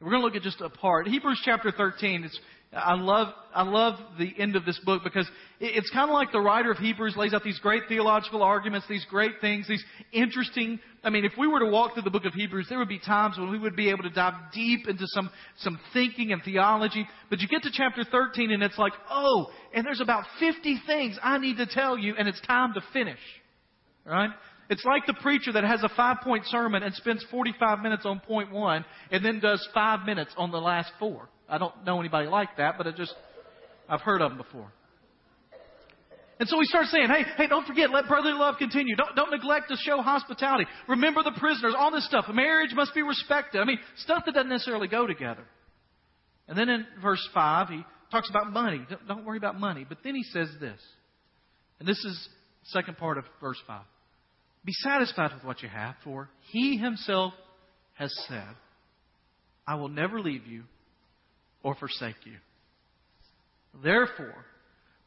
We're 0.00 0.10
going 0.10 0.22
to 0.22 0.26
look 0.26 0.36
at 0.36 0.42
just 0.42 0.60
a 0.60 0.70
part. 0.70 1.06
Hebrews 1.08 1.40
chapter 1.44 1.70
13, 1.70 2.24
it's, 2.24 2.38
I 2.72 2.94
love, 2.94 3.34
I 3.52 3.64
love 3.64 3.98
the 4.16 4.32
end 4.38 4.54
of 4.54 4.64
this 4.64 4.78
book 4.84 5.02
because 5.02 5.28
it's 5.58 5.90
kind 5.90 6.08
of 6.08 6.14
like 6.14 6.30
the 6.30 6.40
writer 6.40 6.70
of 6.70 6.78
Hebrews 6.78 7.16
lays 7.16 7.34
out 7.34 7.42
these 7.42 7.58
great 7.58 7.82
theological 7.88 8.44
arguments, 8.44 8.86
these 8.88 9.04
great 9.10 9.40
things, 9.40 9.66
these 9.66 9.84
interesting, 10.12 10.78
I 11.02 11.10
mean, 11.10 11.24
if 11.24 11.32
we 11.36 11.48
were 11.48 11.58
to 11.58 11.66
walk 11.66 11.94
through 11.94 12.04
the 12.04 12.10
book 12.10 12.26
of 12.26 12.32
Hebrews, 12.32 12.66
there 12.68 12.78
would 12.78 12.88
be 12.88 13.00
times 13.00 13.38
when 13.38 13.50
we 13.50 13.58
would 13.58 13.74
be 13.74 13.90
able 13.90 14.04
to 14.04 14.10
dive 14.10 14.34
deep 14.52 14.86
into 14.86 15.04
some, 15.08 15.30
some 15.58 15.80
thinking 15.92 16.32
and 16.32 16.42
theology. 16.44 17.08
But 17.28 17.40
you 17.40 17.48
get 17.48 17.64
to 17.64 17.70
chapter 17.72 18.04
13 18.04 18.52
and 18.52 18.62
it's 18.62 18.78
like, 18.78 18.92
oh, 19.10 19.48
and 19.74 19.84
there's 19.84 20.00
about 20.00 20.22
50 20.38 20.80
things 20.86 21.18
I 21.24 21.38
need 21.38 21.56
to 21.56 21.66
tell 21.66 21.98
you 21.98 22.14
and 22.16 22.28
it's 22.28 22.40
time 22.42 22.74
to 22.74 22.80
finish. 22.92 23.18
Right? 24.06 24.30
It's 24.68 24.84
like 24.84 25.06
the 25.06 25.14
preacher 25.14 25.52
that 25.52 25.64
has 25.64 25.82
a 25.82 25.88
five 25.96 26.18
point 26.22 26.46
sermon 26.46 26.84
and 26.84 26.94
spends 26.94 27.26
45 27.32 27.80
minutes 27.80 28.06
on 28.06 28.20
point 28.20 28.52
one 28.52 28.84
and 29.10 29.24
then 29.24 29.40
does 29.40 29.68
five 29.74 30.06
minutes 30.06 30.32
on 30.36 30.52
the 30.52 30.60
last 30.60 30.92
four. 31.00 31.28
I 31.50 31.58
don't 31.58 31.84
know 31.84 32.00
anybody 32.00 32.28
like 32.28 32.56
that, 32.58 32.78
but 32.78 32.86
I 32.86 32.92
just, 32.92 33.14
I've 33.88 34.00
heard 34.00 34.22
of 34.22 34.30
them 34.30 34.38
before. 34.38 34.72
And 36.38 36.48
so 36.48 36.56
we 36.56 36.64
start 36.64 36.86
saying, 36.86 37.08
hey, 37.08 37.24
hey, 37.36 37.48
don't 37.48 37.66
forget, 37.66 37.90
let 37.90 38.08
brotherly 38.08 38.32
love 38.32 38.54
continue. 38.58 38.96
Don't, 38.96 39.14
don't 39.14 39.30
neglect 39.30 39.68
to 39.68 39.76
show 39.76 40.00
hospitality. 40.00 40.64
Remember 40.88 41.22
the 41.22 41.32
prisoners, 41.38 41.74
all 41.76 41.90
this 41.90 42.06
stuff. 42.06 42.24
Marriage 42.32 42.70
must 42.72 42.94
be 42.94 43.02
respected. 43.02 43.60
I 43.60 43.64
mean, 43.66 43.78
stuff 43.98 44.22
that 44.24 44.32
doesn't 44.32 44.48
necessarily 44.48 44.88
go 44.88 45.06
together. 45.06 45.44
And 46.48 46.56
then 46.56 46.70
in 46.70 46.86
verse 47.02 47.26
5, 47.34 47.68
he 47.68 47.84
talks 48.10 48.30
about 48.30 48.50
money. 48.50 48.80
Don't, 48.88 49.06
don't 49.06 49.24
worry 49.26 49.36
about 49.36 49.60
money. 49.60 49.84
But 49.86 49.98
then 50.02 50.14
he 50.14 50.22
says 50.22 50.48
this. 50.60 50.80
And 51.78 51.86
this 51.86 51.98
is 51.98 52.28
the 52.62 52.80
second 52.80 52.96
part 52.96 53.18
of 53.18 53.24
verse 53.40 53.60
5. 53.66 53.82
Be 54.64 54.72
satisfied 54.82 55.32
with 55.34 55.44
what 55.44 55.62
you 55.62 55.68
have, 55.68 55.94
for 56.04 56.30
he 56.52 56.78
himself 56.78 57.34
has 57.94 58.14
said, 58.28 58.48
I 59.66 59.74
will 59.74 59.88
never 59.88 60.20
leave 60.20 60.46
you 60.46 60.64
or 61.62 61.74
forsake 61.74 62.16
you. 62.24 62.36
Therefore, 63.82 64.44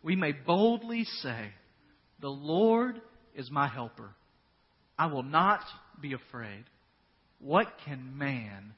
we 0.02 0.16
may 0.16 0.32
boldly 0.32 1.04
say, 1.22 1.50
The 2.22 2.30
Lord 2.30 3.02
is 3.36 3.50
my 3.52 3.68
helper. 3.68 4.12
I 4.98 5.08
will 5.08 5.24
not 5.24 5.62
be 6.02 6.14
afraid. 6.14 6.64
What 7.40 7.68
can 7.86 8.18
man 8.18 8.74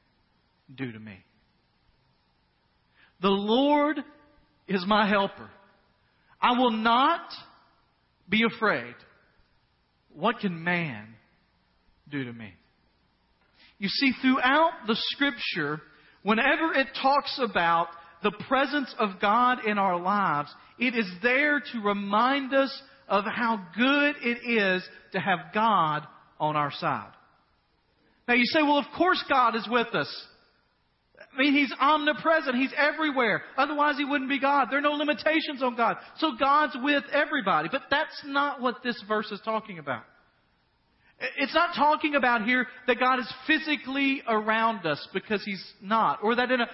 do 0.74 0.92
to 0.92 1.00
me? 1.00 1.18
The 3.22 3.30
Lord 3.30 4.00
is 4.68 4.84
my 4.88 5.08
helper. 5.08 5.50
I 6.42 6.58
will 6.58 6.72
not 6.72 7.22
be 8.28 8.44
afraid. 8.44 8.96
What 10.14 10.40
can 10.40 10.64
man 10.64 11.08
do 12.10 12.24
to 12.24 12.34
me? 12.34 12.54
You 13.78 13.90
see, 13.90 14.14
throughout 14.22 14.72
the 14.88 14.96
scripture, 15.12 15.82
whenever 16.26 16.74
it 16.74 16.88
talks 17.00 17.40
about 17.40 17.88
the 18.24 18.32
presence 18.48 18.94
of 18.98 19.22
God 19.22 19.64
in 19.66 19.78
our 19.78 20.02
lives, 20.02 20.50
it 20.80 20.96
is 20.96 21.08
there 21.22 21.60
to 21.60 21.80
remind 21.82 22.54
us 22.54 22.82
of 23.08 23.24
how 23.26 23.64
good 23.78 24.16
it 24.24 24.40
is 24.44 24.84
to 25.12 25.20
have 25.20 25.54
God 25.54 26.02
on 26.40 26.56
our 26.56 26.72
side. 26.72 27.12
Now 28.28 28.34
you 28.34 28.46
say, 28.46 28.64
well, 28.64 28.80
of 28.80 28.86
course 28.98 29.24
God 29.30 29.56
is 29.56 29.68
with 29.70 29.94
us. 29.94 30.28
I 31.32 31.40
mean, 31.40 31.54
He's 31.54 31.72
omnipresent. 31.80 32.56
He's 32.56 32.74
everywhere. 32.76 33.44
Otherwise, 33.56 33.98
He 33.98 34.06
wouldn't 34.06 34.30
be 34.30 34.40
God. 34.40 34.70
There 34.72 34.80
are 34.80 34.82
no 34.82 34.94
limitations 34.94 35.62
on 35.62 35.76
God. 35.76 35.98
So 36.18 36.32
God's 36.40 36.76
with 36.82 37.04
everybody. 37.14 37.70
But 37.72 37.84
that's 37.92 38.24
not 38.26 38.62
what 38.62 38.82
this 38.84 39.02
verse 39.08 39.32
is 39.32 39.42
talking 39.46 39.78
about. 39.78 40.04
It's 41.38 41.54
not 41.54 41.76
talking 41.76 42.16
about 42.16 42.44
here 42.44 42.68
that 42.88 43.00
God 43.00 43.20
is 43.20 43.34
physically 43.48 44.22
around 44.28 44.86
us 44.86 45.08
because 45.14 45.44
He's 45.46 45.64
not, 45.82 46.20
or 46.22 46.36
that 46.36 46.52
in 46.52 46.60
a 46.60 46.68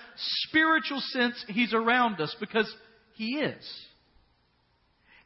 spiritual 0.47 1.01
sense 1.11 1.43
He's 1.47 1.73
around 1.73 2.19
us 2.19 2.35
because 2.39 2.73
He 3.13 3.37
is. 3.37 3.63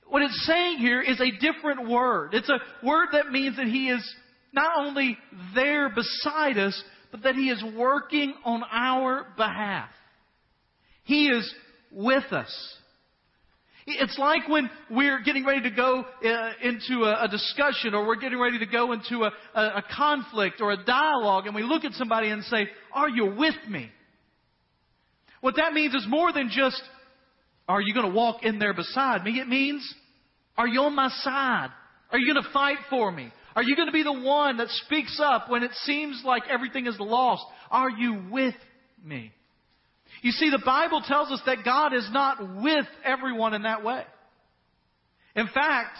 What 0.07 0.21
it's 0.21 0.45
saying 0.45 0.77
here 0.79 1.01
is 1.01 1.19
a 1.19 1.31
different 1.39 1.89
word. 1.89 2.33
It's 2.33 2.49
a 2.49 2.85
word 2.85 3.09
that 3.13 3.31
means 3.31 3.55
that 3.55 3.67
He 3.67 3.89
is 3.89 4.15
not 4.51 4.85
only 4.85 5.17
there 5.55 5.89
beside 5.89 6.57
us, 6.57 6.81
but 7.11 7.23
that 7.23 7.35
He 7.35 7.49
is 7.49 7.63
working 7.75 8.33
on 8.43 8.63
our 8.69 9.27
behalf. 9.37 9.89
He 11.03 11.27
is 11.27 11.51
with 11.91 12.31
us. 12.33 12.53
It's 13.87 14.17
like 14.17 14.47
when 14.47 14.69
we're 14.89 15.21
getting 15.21 15.45
ready 15.45 15.61
to 15.69 15.69
go 15.69 16.03
uh, 16.03 16.51
into 16.63 17.03
a, 17.03 17.25
a, 17.25 17.27
discussion 17.27 17.93
or 17.93 18.07
we're 18.07 18.15
getting 18.15 18.39
ready 18.39 18.57
to 18.57 18.65
go 18.65 18.93
into 18.93 19.23
a, 19.23 19.31
a, 19.53 19.61
a 19.61 19.83
conflict 19.95 20.59
or 20.59 20.71
a 20.71 20.83
dialogue 20.83 21.45
and 21.45 21.53
we 21.53 21.61
look 21.61 21.83
at 21.83 21.93
somebody 21.93 22.29
and 22.29 22.43
say, 22.45 22.67
Are 22.93 23.09
you 23.09 23.35
with 23.37 23.55
me? 23.69 23.91
What 25.41 25.57
that 25.57 25.73
means 25.73 25.93
is 25.93 26.03
more 26.07 26.33
than 26.33 26.49
just, 26.51 26.81
Are 27.67 27.79
you 27.79 27.93
going 27.93 28.07
to 28.07 28.15
walk 28.15 28.43
in 28.43 28.57
there 28.57 28.73
beside 28.73 29.23
me? 29.23 29.39
It 29.39 29.47
means, 29.47 29.87
Are 30.57 30.67
you 30.67 30.81
on 30.81 30.95
my 30.95 31.09
side? 31.21 31.69
Are 32.11 32.17
you 32.17 32.33
going 32.33 32.43
to 32.43 32.51
fight 32.51 32.79
for 32.89 33.11
me? 33.11 33.31
Are 33.55 33.63
you 33.63 33.75
going 33.75 33.87
to 33.87 33.93
be 33.93 34.03
the 34.03 34.11
one 34.11 34.57
that 34.57 34.69
speaks 34.69 35.19
up 35.23 35.47
when 35.47 35.61
it 35.61 35.71
seems 35.83 36.23
like 36.25 36.43
everything 36.49 36.87
is 36.87 36.95
lost? 36.99 37.43
Are 37.69 37.89
you 37.91 38.23
with 38.31 38.55
me? 39.03 39.31
You 40.25 40.31
see, 40.31 40.49
the 40.49 40.57
Bible 40.65 41.03
tells 41.07 41.31
us 41.31 41.39
that 41.45 41.63
God 41.63 41.93
is 41.93 42.09
not 42.11 42.39
with 42.63 42.87
everyone 43.03 43.53
in 43.53 43.61
that 43.61 43.83
way. 43.83 44.01
In 45.35 45.45
fact, 45.45 45.95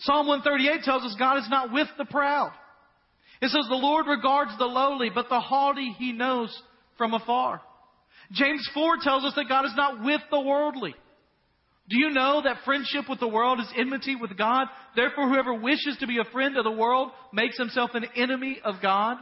Psalm 0.00 0.26
138 0.26 0.82
tells 0.84 1.02
us 1.02 1.16
God 1.18 1.38
is 1.38 1.48
not 1.48 1.72
with 1.72 1.88
the 1.96 2.04
proud. 2.04 2.52
It 3.40 3.48
says 3.48 3.64
the 3.70 3.76
Lord 3.76 4.06
regards 4.06 4.50
the 4.58 4.66
lowly, 4.66 5.08
but 5.08 5.30
the 5.30 5.40
haughty 5.40 5.94
he 5.98 6.12
knows 6.12 6.54
from 6.98 7.14
afar. 7.14 7.62
James 8.32 8.68
4 8.74 8.96
tells 9.00 9.24
us 9.24 9.32
that 9.36 9.48
God 9.48 9.64
is 9.64 9.74
not 9.74 10.04
with 10.04 10.20
the 10.30 10.40
worldly. 10.40 10.94
Do 11.88 11.98
you 11.98 12.10
know 12.10 12.42
that 12.44 12.58
friendship 12.66 13.08
with 13.08 13.20
the 13.20 13.28
world 13.28 13.58
is 13.58 13.72
enmity 13.74 14.16
with 14.16 14.36
God? 14.36 14.66
Therefore, 14.94 15.30
whoever 15.30 15.54
wishes 15.54 15.96
to 16.00 16.06
be 16.06 16.18
a 16.18 16.30
friend 16.30 16.58
of 16.58 16.64
the 16.64 16.70
world 16.70 17.12
makes 17.32 17.56
himself 17.56 17.92
an 17.94 18.04
enemy 18.16 18.60
of 18.62 18.82
God. 18.82 19.16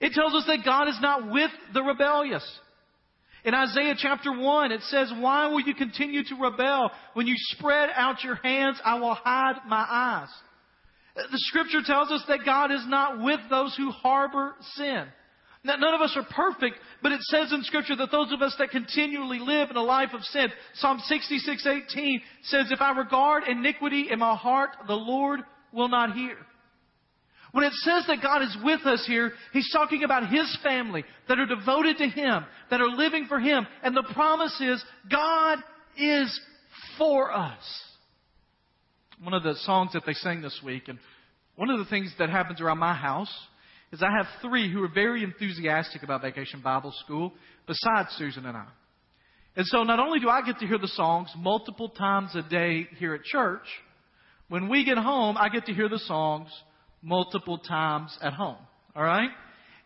It 0.00 0.12
tells 0.12 0.34
us 0.34 0.44
that 0.46 0.64
God 0.64 0.88
is 0.88 0.98
not 1.00 1.30
with 1.30 1.50
the 1.74 1.82
rebellious. 1.82 2.44
In 3.44 3.54
Isaiah 3.54 3.94
chapter 3.96 4.36
1, 4.36 4.72
it 4.72 4.82
says, 4.82 5.12
Why 5.18 5.48
will 5.48 5.60
you 5.60 5.74
continue 5.74 6.24
to 6.24 6.34
rebel? 6.36 6.90
When 7.14 7.26
you 7.26 7.34
spread 7.36 7.90
out 7.94 8.22
your 8.22 8.36
hands, 8.36 8.80
I 8.84 8.98
will 8.98 9.14
hide 9.14 9.60
my 9.66 9.86
eyes. 9.88 10.28
The 11.14 11.38
scripture 11.38 11.80
tells 11.84 12.10
us 12.10 12.22
that 12.28 12.44
God 12.44 12.70
is 12.70 12.84
not 12.86 13.22
with 13.22 13.40
those 13.48 13.74
who 13.76 13.90
harbor 13.90 14.54
sin. 14.74 15.06
Now, 15.62 15.76
none 15.76 15.94
of 15.94 16.00
us 16.00 16.16
are 16.16 16.26
perfect, 16.30 16.76
but 17.02 17.12
it 17.12 17.20
says 17.22 17.52
in 17.52 17.62
Scripture 17.64 17.96
that 17.96 18.10
those 18.10 18.32
of 18.32 18.40
us 18.40 18.54
that 18.58 18.70
continually 18.70 19.38
live 19.38 19.68
in 19.68 19.76
a 19.76 19.82
life 19.82 20.10
of 20.14 20.22
sin, 20.24 20.48
Psalm 20.74 21.00
66:18 21.00 22.22
says, 22.44 22.70
"If 22.70 22.80
I 22.80 22.92
regard 22.92 23.44
iniquity 23.46 24.10
in 24.10 24.20
my 24.20 24.34
heart, 24.34 24.74
the 24.86 24.96
Lord 24.96 25.44
will 25.70 25.88
not 25.88 26.14
hear." 26.14 26.38
When 27.52 27.64
it 27.64 27.72
says 27.72 28.04
that 28.06 28.22
God 28.22 28.42
is 28.42 28.56
with 28.62 28.86
us 28.86 29.04
here, 29.06 29.32
He's 29.52 29.70
talking 29.72 30.04
about 30.04 30.28
His 30.28 30.56
family 30.62 31.04
that 31.28 31.38
are 31.38 31.46
devoted 31.46 31.98
to 31.98 32.06
Him, 32.06 32.44
that 32.70 32.80
are 32.80 32.88
living 32.88 33.26
for 33.28 33.40
Him, 33.40 33.66
and 33.82 33.96
the 33.96 34.08
promise 34.14 34.58
is 34.60 34.82
God 35.10 35.58
is 35.96 36.40
for 36.96 37.32
us. 37.32 37.82
One 39.22 39.34
of 39.34 39.42
the 39.42 39.54
songs 39.62 39.92
that 39.94 40.04
they 40.06 40.14
sang 40.14 40.42
this 40.42 40.60
week, 40.64 40.88
and 40.88 40.98
one 41.56 41.70
of 41.70 41.78
the 41.78 41.84
things 41.86 42.12
that 42.18 42.30
happens 42.30 42.60
around 42.60 42.78
my 42.78 42.94
house 42.94 43.32
is 43.92 44.02
I 44.02 44.16
have 44.16 44.26
three 44.40 44.72
who 44.72 44.82
are 44.84 44.88
very 44.88 45.24
enthusiastic 45.24 46.02
about 46.02 46.22
Vacation 46.22 46.60
Bible 46.60 46.94
School, 47.04 47.32
besides 47.66 48.10
Susan 48.16 48.46
and 48.46 48.56
I. 48.56 48.66
And 49.56 49.66
so 49.66 49.82
not 49.82 49.98
only 49.98 50.20
do 50.20 50.28
I 50.28 50.42
get 50.42 50.58
to 50.60 50.66
hear 50.66 50.78
the 50.78 50.88
songs 50.88 51.28
multiple 51.36 51.88
times 51.88 52.30
a 52.36 52.42
day 52.42 52.86
here 52.98 53.14
at 53.14 53.24
church, 53.24 53.66
when 54.48 54.68
we 54.68 54.84
get 54.84 54.96
home, 54.96 55.36
I 55.36 55.48
get 55.48 55.66
to 55.66 55.74
hear 55.74 55.88
the 55.88 55.98
songs 55.98 56.48
multiple 57.02 57.58
times 57.58 58.16
at 58.22 58.32
home. 58.32 58.58
All 58.94 59.02
right? 59.02 59.30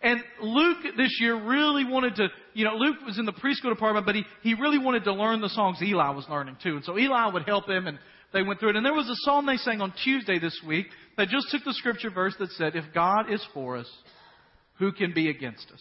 And 0.03 0.21
Luke 0.43 0.79
this 0.97 1.17
year 1.21 1.35
really 1.35 1.85
wanted 1.85 2.17
to, 2.17 2.29
you 2.53 2.65
know, 2.65 2.75
Luke 2.75 2.97
was 3.07 3.19
in 3.19 3.25
the 3.25 3.33
preschool 3.33 3.71
department, 3.71 4.05
but 4.05 4.15
he, 4.15 4.25
he 4.43 4.55
really 4.55 4.79
wanted 4.79 5.05
to 5.05 5.13
learn 5.13 5.41
the 5.41 5.49
songs 5.49 5.81
Eli 5.81 6.11
was 6.11 6.27
learning 6.29 6.59
too. 6.63 6.77
And 6.77 6.85
so 6.85 6.99
Eli 6.99 7.33
would 7.33 7.45
help 7.45 7.69
him 7.69 7.87
and 7.87 7.99
they 8.35 8.43
went 8.43 8.61
through 8.61 8.71
it. 8.71 8.77
And 8.77 8.85
there 8.85 8.93
was 8.93 9.09
a 9.09 9.17
song 9.25 9.47
they 9.47 9.57
sang 9.57 9.81
on 9.81 9.95
Tuesday 10.05 10.39
this 10.39 10.61
week 10.67 10.87
that 11.17 11.29
just 11.29 11.47
took 11.51 11.65
the 11.65 11.73
scripture 11.73 12.11
verse 12.11 12.35
that 12.39 12.51
said, 12.51 12.77
If 12.77 12.85
God 12.93 13.33
is 13.33 13.43
for 13.55 13.79
us, 13.79 13.91
who 14.79 14.93
can 14.93 15.15
be 15.15 15.31
against 15.31 15.71
us? 15.73 15.81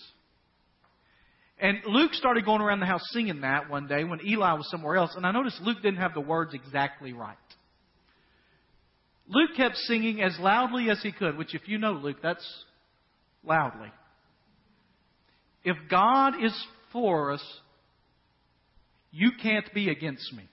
And 1.59 1.79
Luke 1.85 2.13
started 2.13 2.45
going 2.45 2.61
around 2.61 2.79
the 2.79 2.85
house 2.85 3.03
singing 3.11 3.41
that 3.41 3.69
one 3.69 3.87
day 3.87 4.03
when 4.03 4.25
Eli 4.25 4.53
was 4.53 4.69
somewhere 4.69 4.95
else. 4.95 5.13
And 5.15 5.25
I 5.25 5.31
noticed 5.31 5.61
Luke 5.61 5.81
didn't 5.81 5.99
have 5.99 6.13
the 6.13 6.21
words 6.21 6.53
exactly 6.53 7.13
right. 7.13 7.37
Luke 9.33 9.51
kept 9.57 9.75
singing 9.77 10.21
as 10.21 10.37
loudly 10.39 10.89
as 10.89 11.01
he 11.01 11.11
could, 11.11 11.37
which, 11.37 11.55
if 11.55 11.67
you 11.67 11.77
know 11.77 11.93
Luke, 11.93 12.17
that's 12.21 12.47
loudly. 13.43 13.91
If 15.63 15.75
God 15.89 16.33
is 16.43 16.53
for 16.91 17.31
us, 17.31 17.43
you 19.11 19.31
can't 19.41 19.71
be 19.73 19.89
against 19.89 20.31
me. 20.33 20.43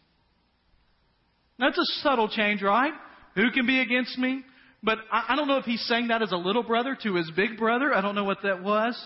That's 1.59 1.77
a 1.77 2.03
subtle 2.03 2.29
change, 2.29 2.63
right? 2.63 2.93
Who 3.35 3.51
can 3.51 3.67
be 3.67 3.81
against 3.81 4.17
me? 4.19 4.43
But 4.83 4.99
I, 5.13 5.27
I 5.31 5.37
don't 5.37 5.47
know 5.47 5.59
if 5.59 5.65
he's 5.65 5.85
saying 5.87 6.09
that 6.09 6.23
as 6.23 6.33
a 6.33 6.37
little 6.37 6.63
brother 6.63 6.97
to 7.03 7.15
his 7.15 7.31
big 7.37 7.59
brother. 7.59 7.95
I 7.95 8.01
don't 8.01 8.15
know 8.15 8.25
what 8.25 8.39
that 8.45 8.63
was. 8.63 8.99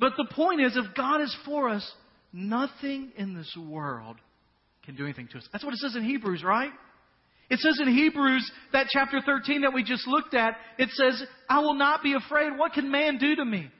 But 0.00 0.12
the 0.16 0.26
point 0.32 0.60
is, 0.60 0.76
if 0.76 0.96
God 0.96 1.20
is 1.20 1.36
for 1.44 1.68
us, 1.68 1.88
nothing 2.32 3.12
in 3.16 3.34
this 3.34 3.56
world 3.56 4.16
can 4.84 4.96
do 4.96 5.04
anything 5.04 5.28
to 5.32 5.38
us. 5.38 5.48
That's 5.52 5.64
what 5.64 5.74
it 5.74 5.78
says 5.78 5.94
in 5.94 6.04
Hebrews, 6.04 6.42
right? 6.42 6.70
It 7.50 7.60
says 7.60 7.78
in 7.80 7.88
Hebrews, 7.88 8.50
that 8.72 8.88
chapter 8.90 9.20
13 9.24 9.62
that 9.62 9.72
we 9.72 9.82
just 9.82 10.06
looked 10.06 10.34
at, 10.34 10.56
it 10.78 10.90
says, 10.90 11.22
I 11.48 11.60
will 11.60 11.74
not 11.74 12.02
be 12.02 12.12
afraid. 12.12 12.58
What 12.58 12.74
can 12.74 12.90
man 12.90 13.16
do 13.18 13.36
to 13.36 13.44
me? 13.44 13.70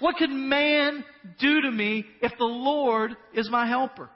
What 0.00 0.16
can 0.16 0.48
man 0.48 1.04
do 1.38 1.62
to 1.62 1.70
me 1.70 2.04
if 2.22 2.32
the 2.38 2.44
Lord 2.44 3.16
is 3.34 3.50
my 3.50 3.66
helper? 3.66 4.08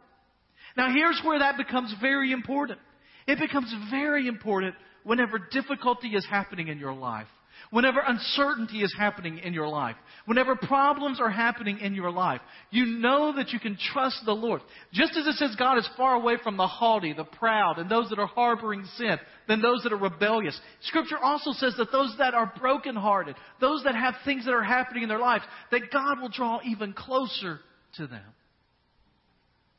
Now, 0.76 0.92
here's 0.92 1.20
where 1.24 1.38
that 1.38 1.56
becomes 1.56 1.94
very 2.00 2.32
important. 2.32 2.78
It 3.26 3.38
becomes 3.38 3.74
very 3.90 4.26
important 4.26 4.74
whenever 5.04 5.38
difficulty 5.38 6.08
is 6.08 6.26
happening 6.26 6.68
in 6.68 6.78
your 6.78 6.94
life, 6.94 7.26
whenever 7.70 8.00
uncertainty 8.00 8.82
is 8.82 8.94
happening 8.98 9.38
in 9.38 9.52
your 9.52 9.68
life, 9.68 9.96
whenever 10.24 10.56
problems 10.56 11.20
are 11.20 11.30
happening 11.30 11.78
in 11.78 11.94
your 11.94 12.10
life. 12.10 12.40
You 12.70 12.86
know 12.86 13.34
that 13.36 13.50
you 13.50 13.60
can 13.60 13.76
trust 13.92 14.22
the 14.24 14.32
Lord. 14.32 14.62
Just 14.92 15.16
as 15.16 15.26
it 15.26 15.34
says 15.36 15.54
God 15.58 15.78
is 15.78 15.88
far 15.96 16.14
away 16.14 16.36
from 16.42 16.56
the 16.56 16.66
haughty, 16.66 17.12
the 17.12 17.24
proud, 17.24 17.78
and 17.78 17.90
those 17.90 18.08
that 18.10 18.18
are 18.18 18.26
harboring 18.26 18.84
sin 18.96 19.18
than 19.48 19.62
those 19.62 19.82
that 19.82 19.92
are 19.92 19.98
rebellious. 19.98 20.58
Scripture 20.82 21.18
also 21.18 21.52
says 21.52 21.74
that 21.78 21.92
those 21.92 22.14
that 22.18 22.34
are 22.34 22.52
brokenhearted, 22.58 23.36
those 23.60 23.82
that 23.84 23.94
have 23.94 24.14
things 24.24 24.44
that 24.44 24.54
are 24.54 24.62
happening 24.62 25.02
in 25.02 25.08
their 25.08 25.18
lives, 25.18 25.44
that 25.70 25.90
God 25.92 26.20
will 26.20 26.30
draw 26.30 26.60
even 26.64 26.92
closer 26.92 27.60
to 27.96 28.06
them. 28.06 28.22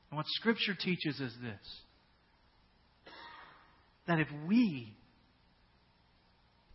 And 0.09 0.17
what 0.17 0.25
Scripture 0.27 0.75
teaches 0.79 1.19
is 1.19 1.33
this 1.41 1.81
that 4.07 4.19
if 4.19 4.27
we 4.47 4.93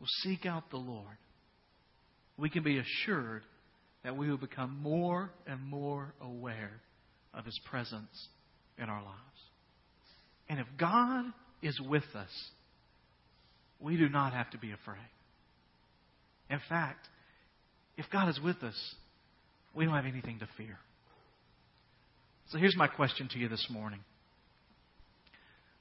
will 0.01 0.09
seek 0.23 0.47
out 0.47 0.71
the 0.71 0.77
Lord, 0.77 1.17
we 2.37 2.51
can 2.51 2.63
be 2.63 2.79
assured 2.79 3.43
that 4.05 4.17
we 4.17 4.29
will 4.29 4.37
become 4.37 4.79
more 4.83 5.31
and 5.47 5.61
more 5.61 6.15
aware 6.21 6.81
of 7.35 7.45
His 7.45 7.59
presence 7.71 8.29
in 8.79 8.85
our 8.85 9.03
lives. 9.03 9.17
And 10.49 10.61
if 10.61 10.67
God 10.79 11.25
is 11.63 11.81
with 11.81 12.05
us, 12.15 12.31
we 13.81 13.97
do 13.97 14.09
not 14.09 14.33
have 14.33 14.51
to 14.51 14.59
be 14.59 14.73
afraid. 14.73 14.99
In 16.49 16.61
fact, 16.69 17.09
if 17.97 18.07
God 18.13 18.29
is 18.29 18.41
with 18.41 18.63
us, 18.63 18.95
we 19.75 19.85
don't 19.85 19.95
have 19.95 20.07
anything 20.07 20.39
to 20.39 20.49
fear. 20.57 20.79
So 22.51 22.59
here's 22.59 22.77
my 22.77 22.87
question 22.87 23.29
to 23.33 23.39
you 23.39 23.49
this 23.49 23.67
morning 23.71 24.01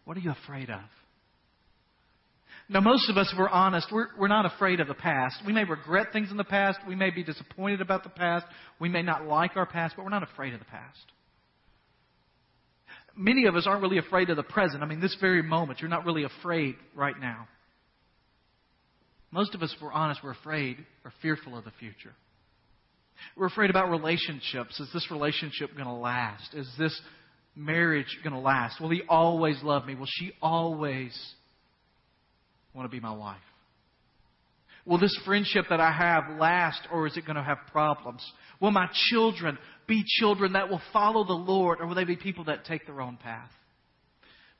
What 0.05 0.17
are 0.17 0.21
you 0.21 0.31
afraid 0.31 0.69
of? 0.69 0.81
Now, 2.67 2.79
most 2.79 3.09
of 3.09 3.17
us, 3.17 3.29
if 3.31 3.37
we're 3.37 3.47
honest, 3.47 3.87
we're, 3.91 4.07
we're 4.17 4.27
not 4.27 4.45
afraid 4.45 4.79
of 4.79 4.87
the 4.87 4.95
past. 4.95 5.37
We 5.45 5.53
may 5.53 5.65
regret 5.65 6.07
things 6.11 6.31
in 6.31 6.37
the 6.37 6.43
past. 6.43 6.79
We 6.87 6.95
may 6.95 7.11
be 7.11 7.23
disappointed 7.23 7.79
about 7.79 8.03
the 8.03 8.09
past. 8.09 8.45
We 8.79 8.89
may 8.89 9.03
not 9.03 9.25
like 9.25 9.55
our 9.55 9.67
past, 9.67 9.95
but 9.95 10.03
we're 10.03 10.09
not 10.09 10.23
afraid 10.23 10.53
of 10.53 10.59
the 10.59 10.65
past. 10.65 10.97
Many 13.15 13.45
of 13.45 13.55
us 13.55 13.67
aren't 13.67 13.83
really 13.83 13.99
afraid 13.99 14.29
of 14.29 14.37
the 14.37 14.43
present. 14.43 14.81
I 14.81 14.87
mean, 14.87 14.99
this 14.99 15.15
very 15.21 15.43
moment, 15.43 15.79
you're 15.79 15.89
not 15.89 16.05
really 16.05 16.23
afraid 16.23 16.75
right 16.95 17.17
now. 17.19 17.47
Most 19.31 19.53
of 19.53 19.61
us, 19.61 19.73
if 19.75 19.81
we're 19.81 19.93
honest, 19.93 20.21
we're 20.23 20.31
afraid 20.31 20.77
or 21.03 21.13
fearful 21.21 21.57
of 21.57 21.65
the 21.65 21.71
future. 21.79 22.13
We're 23.37 23.47
afraid 23.47 23.69
about 23.69 23.89
relationships. 23.89 24.79
Is 24.79 24.89
this 24.91 25.09
relationship 25.11 25.71
going 25.73 25.85
to 25.85 25.93
last? 25.93 26.53
Is 26.53 26.69
this 26.79 26.99
marriage 27.55 28.17
going 28.23 28.33
to 28.33 28.39
last? 28.39 28.81
Will 28.81 28.89
he 28.89 29.03
always 29.07 29.61
love 29.61 29.85
me? 29.85 29.95
Will 29.95 30.07
she 30.09 30.31
always 30.41 31.15
want 32.75 32.89
to 32.89 32.95
be 32.95 33.01
my 33.01 33.13
wife? 33.13 33.37
Will 34.85 34.99
this 34.99 35.17
friendship 35.25 35.65
that 35.69 35.79
I 35.79 35.91
have 35.91 36.37
last 36.39 36.81
or 36.91 37.07
is 37.07 37.17
it 37.17 37.25
going 37.25 37.37
to 37.37 37.43
have 37.43 37.57
problems? 37.71 38.23
Will 38.61 38.71
my 38.71 38.87
children 39.09 39.57
be 39.87 40.03
children 40.19 40.53
that 40.53 40.69
will 40.69 40.81
follow 40.93 41.25
the 41.25 41.33
Lord 41.33 41.81
or 41.81 41.87
will 41.87 41.95
they 41.95 42.03
be 42.03 42.15
people 42.15 42.45
that 42.45 42.65
take 42.65 42.85
their 42.85 43.01
own 43.01 43.17
path? 43.17 43.49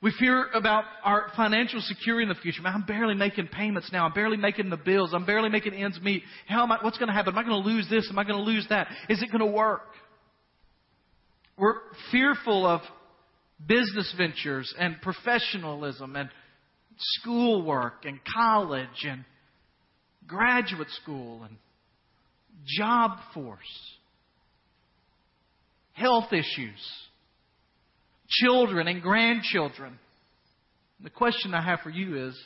We 0.02 0.12
fear 0.18 0.48
about 0.52 0.84
our 1.04 1.32
financial 1.36 1.80
security 1.80 2.24
in 2.24 2.28
the 2.28 2.34
future. 2.34 2.60
Man, 2.60 2.74
I'm 2.74 2.82
barely 2.82 3.14
making 3.14 3.48
payments 3.48 3.90
now. 3.92 4.04
I'm 4.04 4.12
barely 4.12 4.36
making 4.36 4.68
the 4.68 4.76
bills. 4.76 5.14
I'm 5.14 5.24
barely 5.24 5.48
making 5.48 5.74
ends 5.74 5.98
meet. 6.02 6.22
How 6.46 6.64
am 6.64 6.72
I, 6.72 6.78
what's 6.82 6.98
going 6.98 7.08
to 7.08 7.14
happen? 7.14 7.32
Am 7.32 7.38
I 7.38 7.42
going 7.42 7.62
to 7.62 7.68
lose 7.68 7.88
this? 7.88 8.06
Am 8.10 8.18
I 8.18 8.24
going 8.24 8.36
to 8.36 8.42
lose 8.42 8.66
that? 8.68 8.88
Is 9.08 9.22
it 9.22 9.30
going 9.32 9.40
to 9.40 9.56
work? 9.56 9.86
We're 11.56 11.76
fearful 12.12 12.66
of 12.66 12.82
business 13.64 14.12
ventures 14.18 14.72
and 14.78 15.00
professionalism 15.00 16.14
and 16.14 16.28
schoolwork 16.98 18.04
and 18.04 18.20
college 18.34 19.04
and 19.06 19.24
graduate 20.26 20.90
school 21.02 21.44
and 21.44 21.56
job 22.66 23.18
force, 23.34 23.58
health 25.94 26.32
issues 26.32 26.80
children 28.28 28.88
and 28.88 29.02
grandchildren. 29.02 29.98
The 31.02 31.10
question 31.10 31.54
I 31.54 31.62
have 31.62 31.80
for 31.80 31.90
you 31.90 32.28
is 32.28 32.38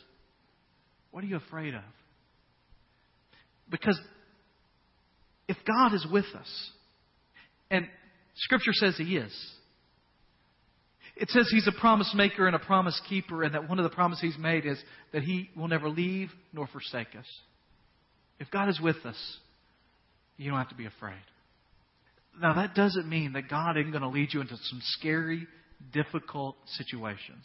What 1.11 1.25
are 1.25 1.27
you 1.27 1.37
afraid 1.37 1.75
of? 1.75 1.83
Because 3.71 3.99
if 5.49 5.57
God 5.67 5.95
is 5.95 6.07
with 6.11 6.27
us, 6.39 6.71
and 7.71 7.87
Scripture 8.35 8.73
says 8.73 8.97
He 8.97 9.17
is, 9.17 9.33
it 11.21 11.29
says 11.29 11.47
He's 11.51 11.69
a 11.69 11.81
promise 11.81 12.13
maker 12.15 12.47
and 12.47 12.57
a 12.57 12.59
promise 12.59 13.01
keeper, 13.09 13.45
and 13.45 13.55
that 13.55 13.69
one 13.69 13.79
of 13.79 13.85
the 13.85 13.95
promises 13.95 14.23
He's 14.23 14.39
made 14.43 14.65
is 14.65 14.83
that 15.13 15.23
He 15.23 15.51
will 15.55 15.69
never 15.69 15.89
leave 15.89 16.31
nor 16.53 16.67
forsake 16.67 17.15
us. 17.17 17.27
If 18.41 18.51
God 18.51 18.71
is 18.71 18.81
with 18.81 18.97
us, 19.05 19.39
you 20.39 20.49
don't 20.49 20.59
have 20.59 20.71
to 20.71 20.75
be 20.75 20.87
afraid. 20.87 21.21
Now, 22.41 22.55
that 22.55 22.75
doesn't 22.75 23.07
mean 23.07 23.35
that 23.35 23.51
God 23.51 23.77
isn't 23.77 23.91
going 23.91 24.03
to 24.03 24.09
lead 24.09 24.33
you 24.33 24.41
into 24.41 24.57
some 24.57 24.81
scary, 24.83 25.47
difficult 25.93 26.57
situations. 26.79 27.45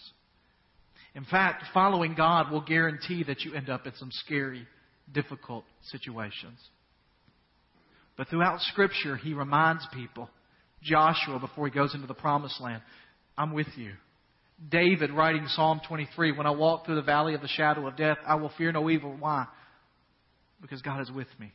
In 1.13 1.25
fact, 1.25 1.63
following 1.73 2.13
God 2.15 2.51
will 2.51 2.61
guarantee 2.61 3.23
that 3.25 3.41
you 3.41 3.55
end 3.55 3.69
up 3.69 3.85
in 3.85 3.93
some 3.97 4.09
scary, 4.11 4.65
difficult 5.13 5.65
situations. 5.91 6.59
But 8.15 8.29
throughout 8.29 8.61
Scripture, 8.61 9.17
he 9.17 9.33
reminds 9.33 9.85
people, 9.93 10.29
Joshua, 10.81 11.39
before 11.39 11.67
he 11.67 11.73
goes 11.73 11.93
into 11.93 12.07
the 12.07 12.13
promised 12.13 12.61
land, 12.61 12.81
I'm 13.37 13.53
with 13.53 13.67
you. 13.75 13.91
David, 14.69 15.11
writing 15.11 15.45
Psalm 15.47 15.81
23, 15.85 16.31
when 16.31 16.47
I 16.47 16.51
walk 16.51 16.85
through 16.85 16.95
the 16.95 17.01
valley 17.01 17.33
of 17.33 17.41
the 17.41 17.47
shadow 17.47 17.87
of 17.87 17.97
death, 17.97 18.17
I 18.25 18.35
will 18.35 18.51
fear 18.57 18.71
no 18.71 18.89
evil. 18.89 19.15
Why? 19.19 19.47
Because 20.61 20.81
God 20.81 21.01
is 21.01 21.11
with 21.11 21.27
me. 21.39 21.51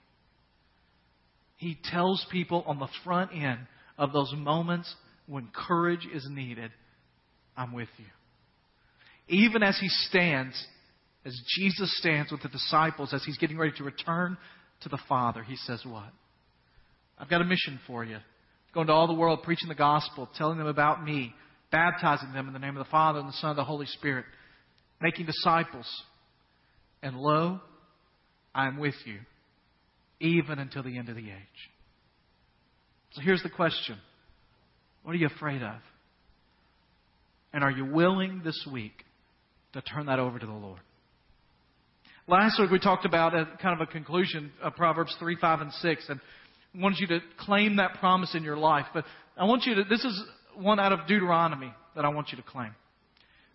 He 1.57 1.79
tells 1.91 2.25
people 2.31 2.63
on 2.67 2.79
the 2.79 2.89
front 3.05 3.33
end 3.33 3.61
of 3.99 4.13
those 4.13 4.33
moments 4.37 4.95
when 5.27 5.49
courage 5.55 6.07
is 6.13 6.27
needed, 6.29 6.71
I'm 7.57 7.73
with 7.73 7.89
you. 7.99 8.07
Even 9.29 9.63
as 9.63 9.79
he 9.79 9.89
stands, 9.89 10.55
as 11.25 11.39
Jesus 11.59 11.97
stands 11.99 12.33
with 12.33 12.43
the 12.43 12.49
disciples, 12.49 13.15
as 13.15 13.23
he's 13.25 13.39
getting 13.39 13.59
ready 13.59 13.73
to 13.77 13.85
return 13.85 14.37
to 14.83 14.89
the 14.89 14.99
Father, 15.09 15.43
he 15.43 15.57
says, 15.57 15.83
What? 15.85 16.11
I've 17.19 17.29
got 17.29 17.43
a 17.43 17.45
mission 17.45 17.79
for 17.87 18.05
you. 18.05 18.17
Go 18.73 18.81
into 18.81 18.93
all 18.93 19.07
the 19.07 19.13
world 19.13 19.43
preaching 19.43 19.69
the 19.69 19.75
gospel, 19.75 20.29
telling 20.37 20.59
them 20.59 20.67
about 20.67 21.05
me, 21.05 21.35
baptizing 21.71 22.33
them 22.33 22.47
in 22.47 22.53
the 22.53 22.59
name 22.59 22.77
of 22.77 22.85
the 22.85 22.91
Father 22.91 23.19
and 23.19 23.29
the 23.29 23.33
Son 23.35 23.51
and 23.51 23.59
the 23.59 23.65
Holy 23.65 23.87
Spirit, 23.87 24.25
making 25.01 25.27
disciples. 25.27 25.87
And 27.03 27.17
lo, 27.17 27.61
I 28.55 28.67
am 28.67 28.79
with 28.79 28.95
you, 29.05 29.19
even 30.21 30.59
until 30.59 30.83
the 30.83 30.99
end 30.99 31.09
of 31.09 31.17
the 31.17 31.29
age. 31.29 31.71
So 33.13 33.23
here's 33.23 33.43
the 33.43 33.51
question 33.51 33.97
What 35.03 35.13
are 35.13 35.19
you 35.19 35.27
afraid 35.27 35.63
of? 35.63 35.77
And 37.53 37.65
are 37.65 37.71
you 37.71 37.85
willing 37.85 38.43
this 38.45 38.67
week 38.71 39.05
to 39.73 39.83
turn 39.83 40.07
that 40.07 40.19
over 40.19 40.39
to 40.39 40.47
the 40.47 40.53
Lord? 40.53 40.81
Last 42.29 42.61
week 42.61 42.71
we 42.71 42.79
talked 42.79 43.05
about 43.05 43.35
a 43.35 43.49
kind 43.61 43.81
of 43.81 43.89
a 43.89 43.91
conclusion 43.91 44.53
of 44.63 44.77
Proverbs 44.77 45.17
3, 45.19 45.37
5, 45.41 45.61
and 45.63 45.73
6. 45.73 46.05
And 46.09 46.21
I 46.77 46.81
want 46.81 46.99
you 46.99 47.09
to 47.09 47.19
claim 47.41 47.77
that 47.77 47.95
promise 47.99 48.37
in 48.37 48.45
your 48.45 48.57
life. 48.57 48.87
But 48.95 49.05
I 49.37 49.47
want 49.47 49.65
you 49.65 49.75
to, 49.77 49.85
this 49.85 50.05
is 50.05 50.23
one 50.57 50.81
out 50.81 50.93
of 50.93 51.07
Deuteronomy 51.07 51.73
that 51.97 52.05
I 52.05 52.09
want 52.09 52.29
you 52.31 52.37
to 52.37 52.43
claim. 52.43 52.75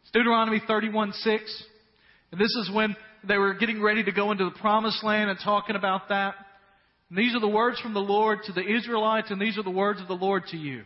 It's 0.01 0.11
Deuteronomy 0.11 0.61
31, 0.67 1.13
6. 1.13 1.63
And 2.31 2.41
this 2.41 2.53
is 2.61 2.71
when 2.73 2.95
they 3.27 3.37
were 3.37 3.53
getting 3.53 3.81
ready 3.81 4.03
to 4.03 4.11
go 4.11 4.31
into 4.31 4.45
the 4.45 4.59
promised 4.59 5.03
land 5.03 5.29
and 5.29 5.39
talking 5.43 5.75
about 5.75 6.09
that. 6.09 6.35
And 7.09 7.17
these 7.17 7.35
are 7.35 7.39
the 7.39 7.47
words 7.47 7.79
from 7.79 7.93
the 7.93 7.99
Lord 7.99 8.39
to 8.45 8.53
the 8.53 8.61
Israelites, 8.61 9.31
and 9.31 9.39
these 9.39 9.57
are 9.57 9.63
the 9.63 9.69
words 9.69 10.01
of 10.01 10.07
the 10.07 10.13
Lord 10.13 10.43
to 10.51 10.57
you. 10.57 10.83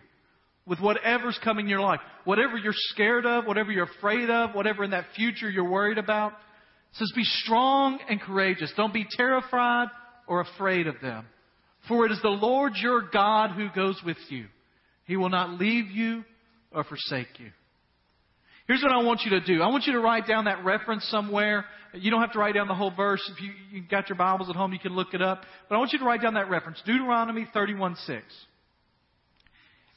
With 0.65 0.80
whatever's 0.80 1.39
coming 1.43 1.65
in 1.65 1.69
your 1.69 1.82
life, 1.82 2.00
whatever 2.26 2.58
you're 2.58 2.74
scared 2.76 3.26
of, 3.26 3.45
whatever 3.45 3.72
you're 3.72 3.89
afraid 3.98 4.30
of, 4.30 4.54
whatever 4.54 4.84
in 4.84 4.91
that 4.91 5.06
future 5.15 5.50
you're 5.50 5.69
worried 5.69 5.98
about, 5.98 6.34
says, 6.93 7.12
Be 7.15 7.24
strong 7.24 8.00
and 8.08 8.22
courageous. 8.22 8.72
Don't 8.78 8.93
be 8.93 9.08
terrified 9.10 9.88
or 10.28 10.41
afraid 10.41 10.88
of 10.88 10.95
them. 11.02 11.26
For 11.88 12.06
it 12.06 12.12
is 12.12 12.22
the 12.22 12.30
Lord 12.30 12.74
your 12.76 13.02
God 13.02 13.52
who 13.52 13.69
goes 13.76 14.00
with 14.06 14.17
you. 14.30 14.45
He 15.10 15.17
will 15.17 15.30
not 15.30 15.60
leave 15.60 15.89
you 15.89 16.24
or 16.72 16.84
forsake 16.84 17.39
you. 17.39 17.50
Here's 18.67 18.84
what 18.84 18.91
I 18.91 19.02
want 19.02 19.22
you 19.26 19.32
to 19.32 19.41
do. 19.41 19.63
I 19.63 19.67
want 19.69 19.86
you 19.88 19.93
to 19.93 20.00
write 20.00 20.28
down 20.28 20.45
that 20.45 20.63
reference 20.63 21.04
somewhere. 21.06 21.65
You 21.95 22.12
don't 22.12 22.22
have 22.22 22.34
to 22.34 22.38
write 22.38 22.54
down 22.54 22.67
the 22.67 22.76
whole 22.76 22.91
verse. 22.95 23.19
If 23.34 23.41
you, 23.41 23.50
you 23.72 23.82
got 23.89 24.08
your 24.08 24.19
Bibles 24.19 24.52
at 24.52 24.56
home, 24.56 24.72
you 24.72 24.78
can 24.78 24.95
look 24.95 25.15
it 25.15 25.22
up. 25.24 25.41
But 25.67 25.76
I 25.76 25.78
want 25.80 25.93
you 25.93 25.98
to 25.98 26.06
write 26.06 26.22
down 26.22 26.36
that 26.36 26.48
reference. 26.48 26.80
Deuteronomy 26.86 27.48
31 27.52 27.95
6. 28.06 28.24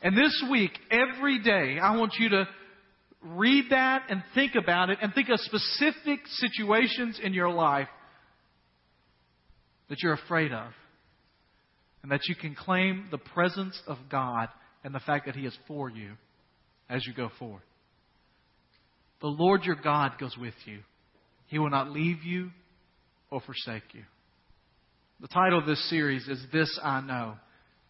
And 0.00 0.16
this 0.16 0.42
week, 0.50 0.70
every 0.90 1.42
day, 1.42 1.78
I 1.78 1.94
want 1.98 2.14
you 2.18 2.30
to 2.30 2.48
read 3.22 3.66
that 3.68 4.04
and 4.08 4.22
think 4.34 4.54
about 4.54 4.88
it 4.88 4.96
and 5.02 5.12
think 5.12 5.28
of 5.28 5.38
specific 5.40 6.20
situations 6.26 7.20
in 7.22 7.34
your 7.34 7.50
life 7.50 7.88
that 9.90 9.98
you're 10.02 10.14
afraid 10.14 10.52
of 10.52 10.72
and 12.02 12.10
that 12.10 12.22
you 12.28 12.34
can 12.34 12.54
claim 12.54 13.08
the 13.10 13.18
presence 13.18 13.78
of 13.86 13.98
God 14.10 14.48
and 14.84 14.94
the 14.94 15.00
fact 15.00 15.26
that 15.26 15.36
He 15.36 15.46
is 15.46 15.56
for 15.66 15.88
you 15.88 16.12
as 16.88 17.06
you 17.06 17.12
go 17.14 17.30
forward. 17.38 17.62
The 19.20 19.28
Lord 19.28 19.62
your 19.64 19.76
God 19.76 20.12
goes 20.18 20.36
with 20.36 20.54
you. 20.64 20.80
He 21.46 21.58
will 21.58 21.70
not 21.70 21.90
leave 21.90 22.24
you 22.24 22.50
or 23.30 23.40
forsake 23.40 23.94
you. 23.94 24.02
The 25.20 25.28
title 25.28 25.58
of 25.60 25.66
this 25.66 25.88
series 25.88 26.26
is 26.26 26.44
This 26.52 26.78
I 26.82 27.00
Know. 27.00 27.34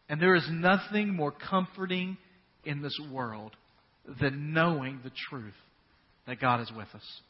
And 0.09 0.21
there 0.21 0.35
is 0.35 0.47
nothing 0.51 1.15
more 1.15 1.33
comforting 1.33 2.19
in 2.65 2.83
this 2.83 2.99
world 3.11 3.53
than 4.21 4.53
knowing 4.53 5.01
the 5.03 5.13
truth 5.31 5.55
that 6.27 6.41
God 6.41 6.61
is 6.61 6.71
with 6.77 6.89
us. 6.95 7.21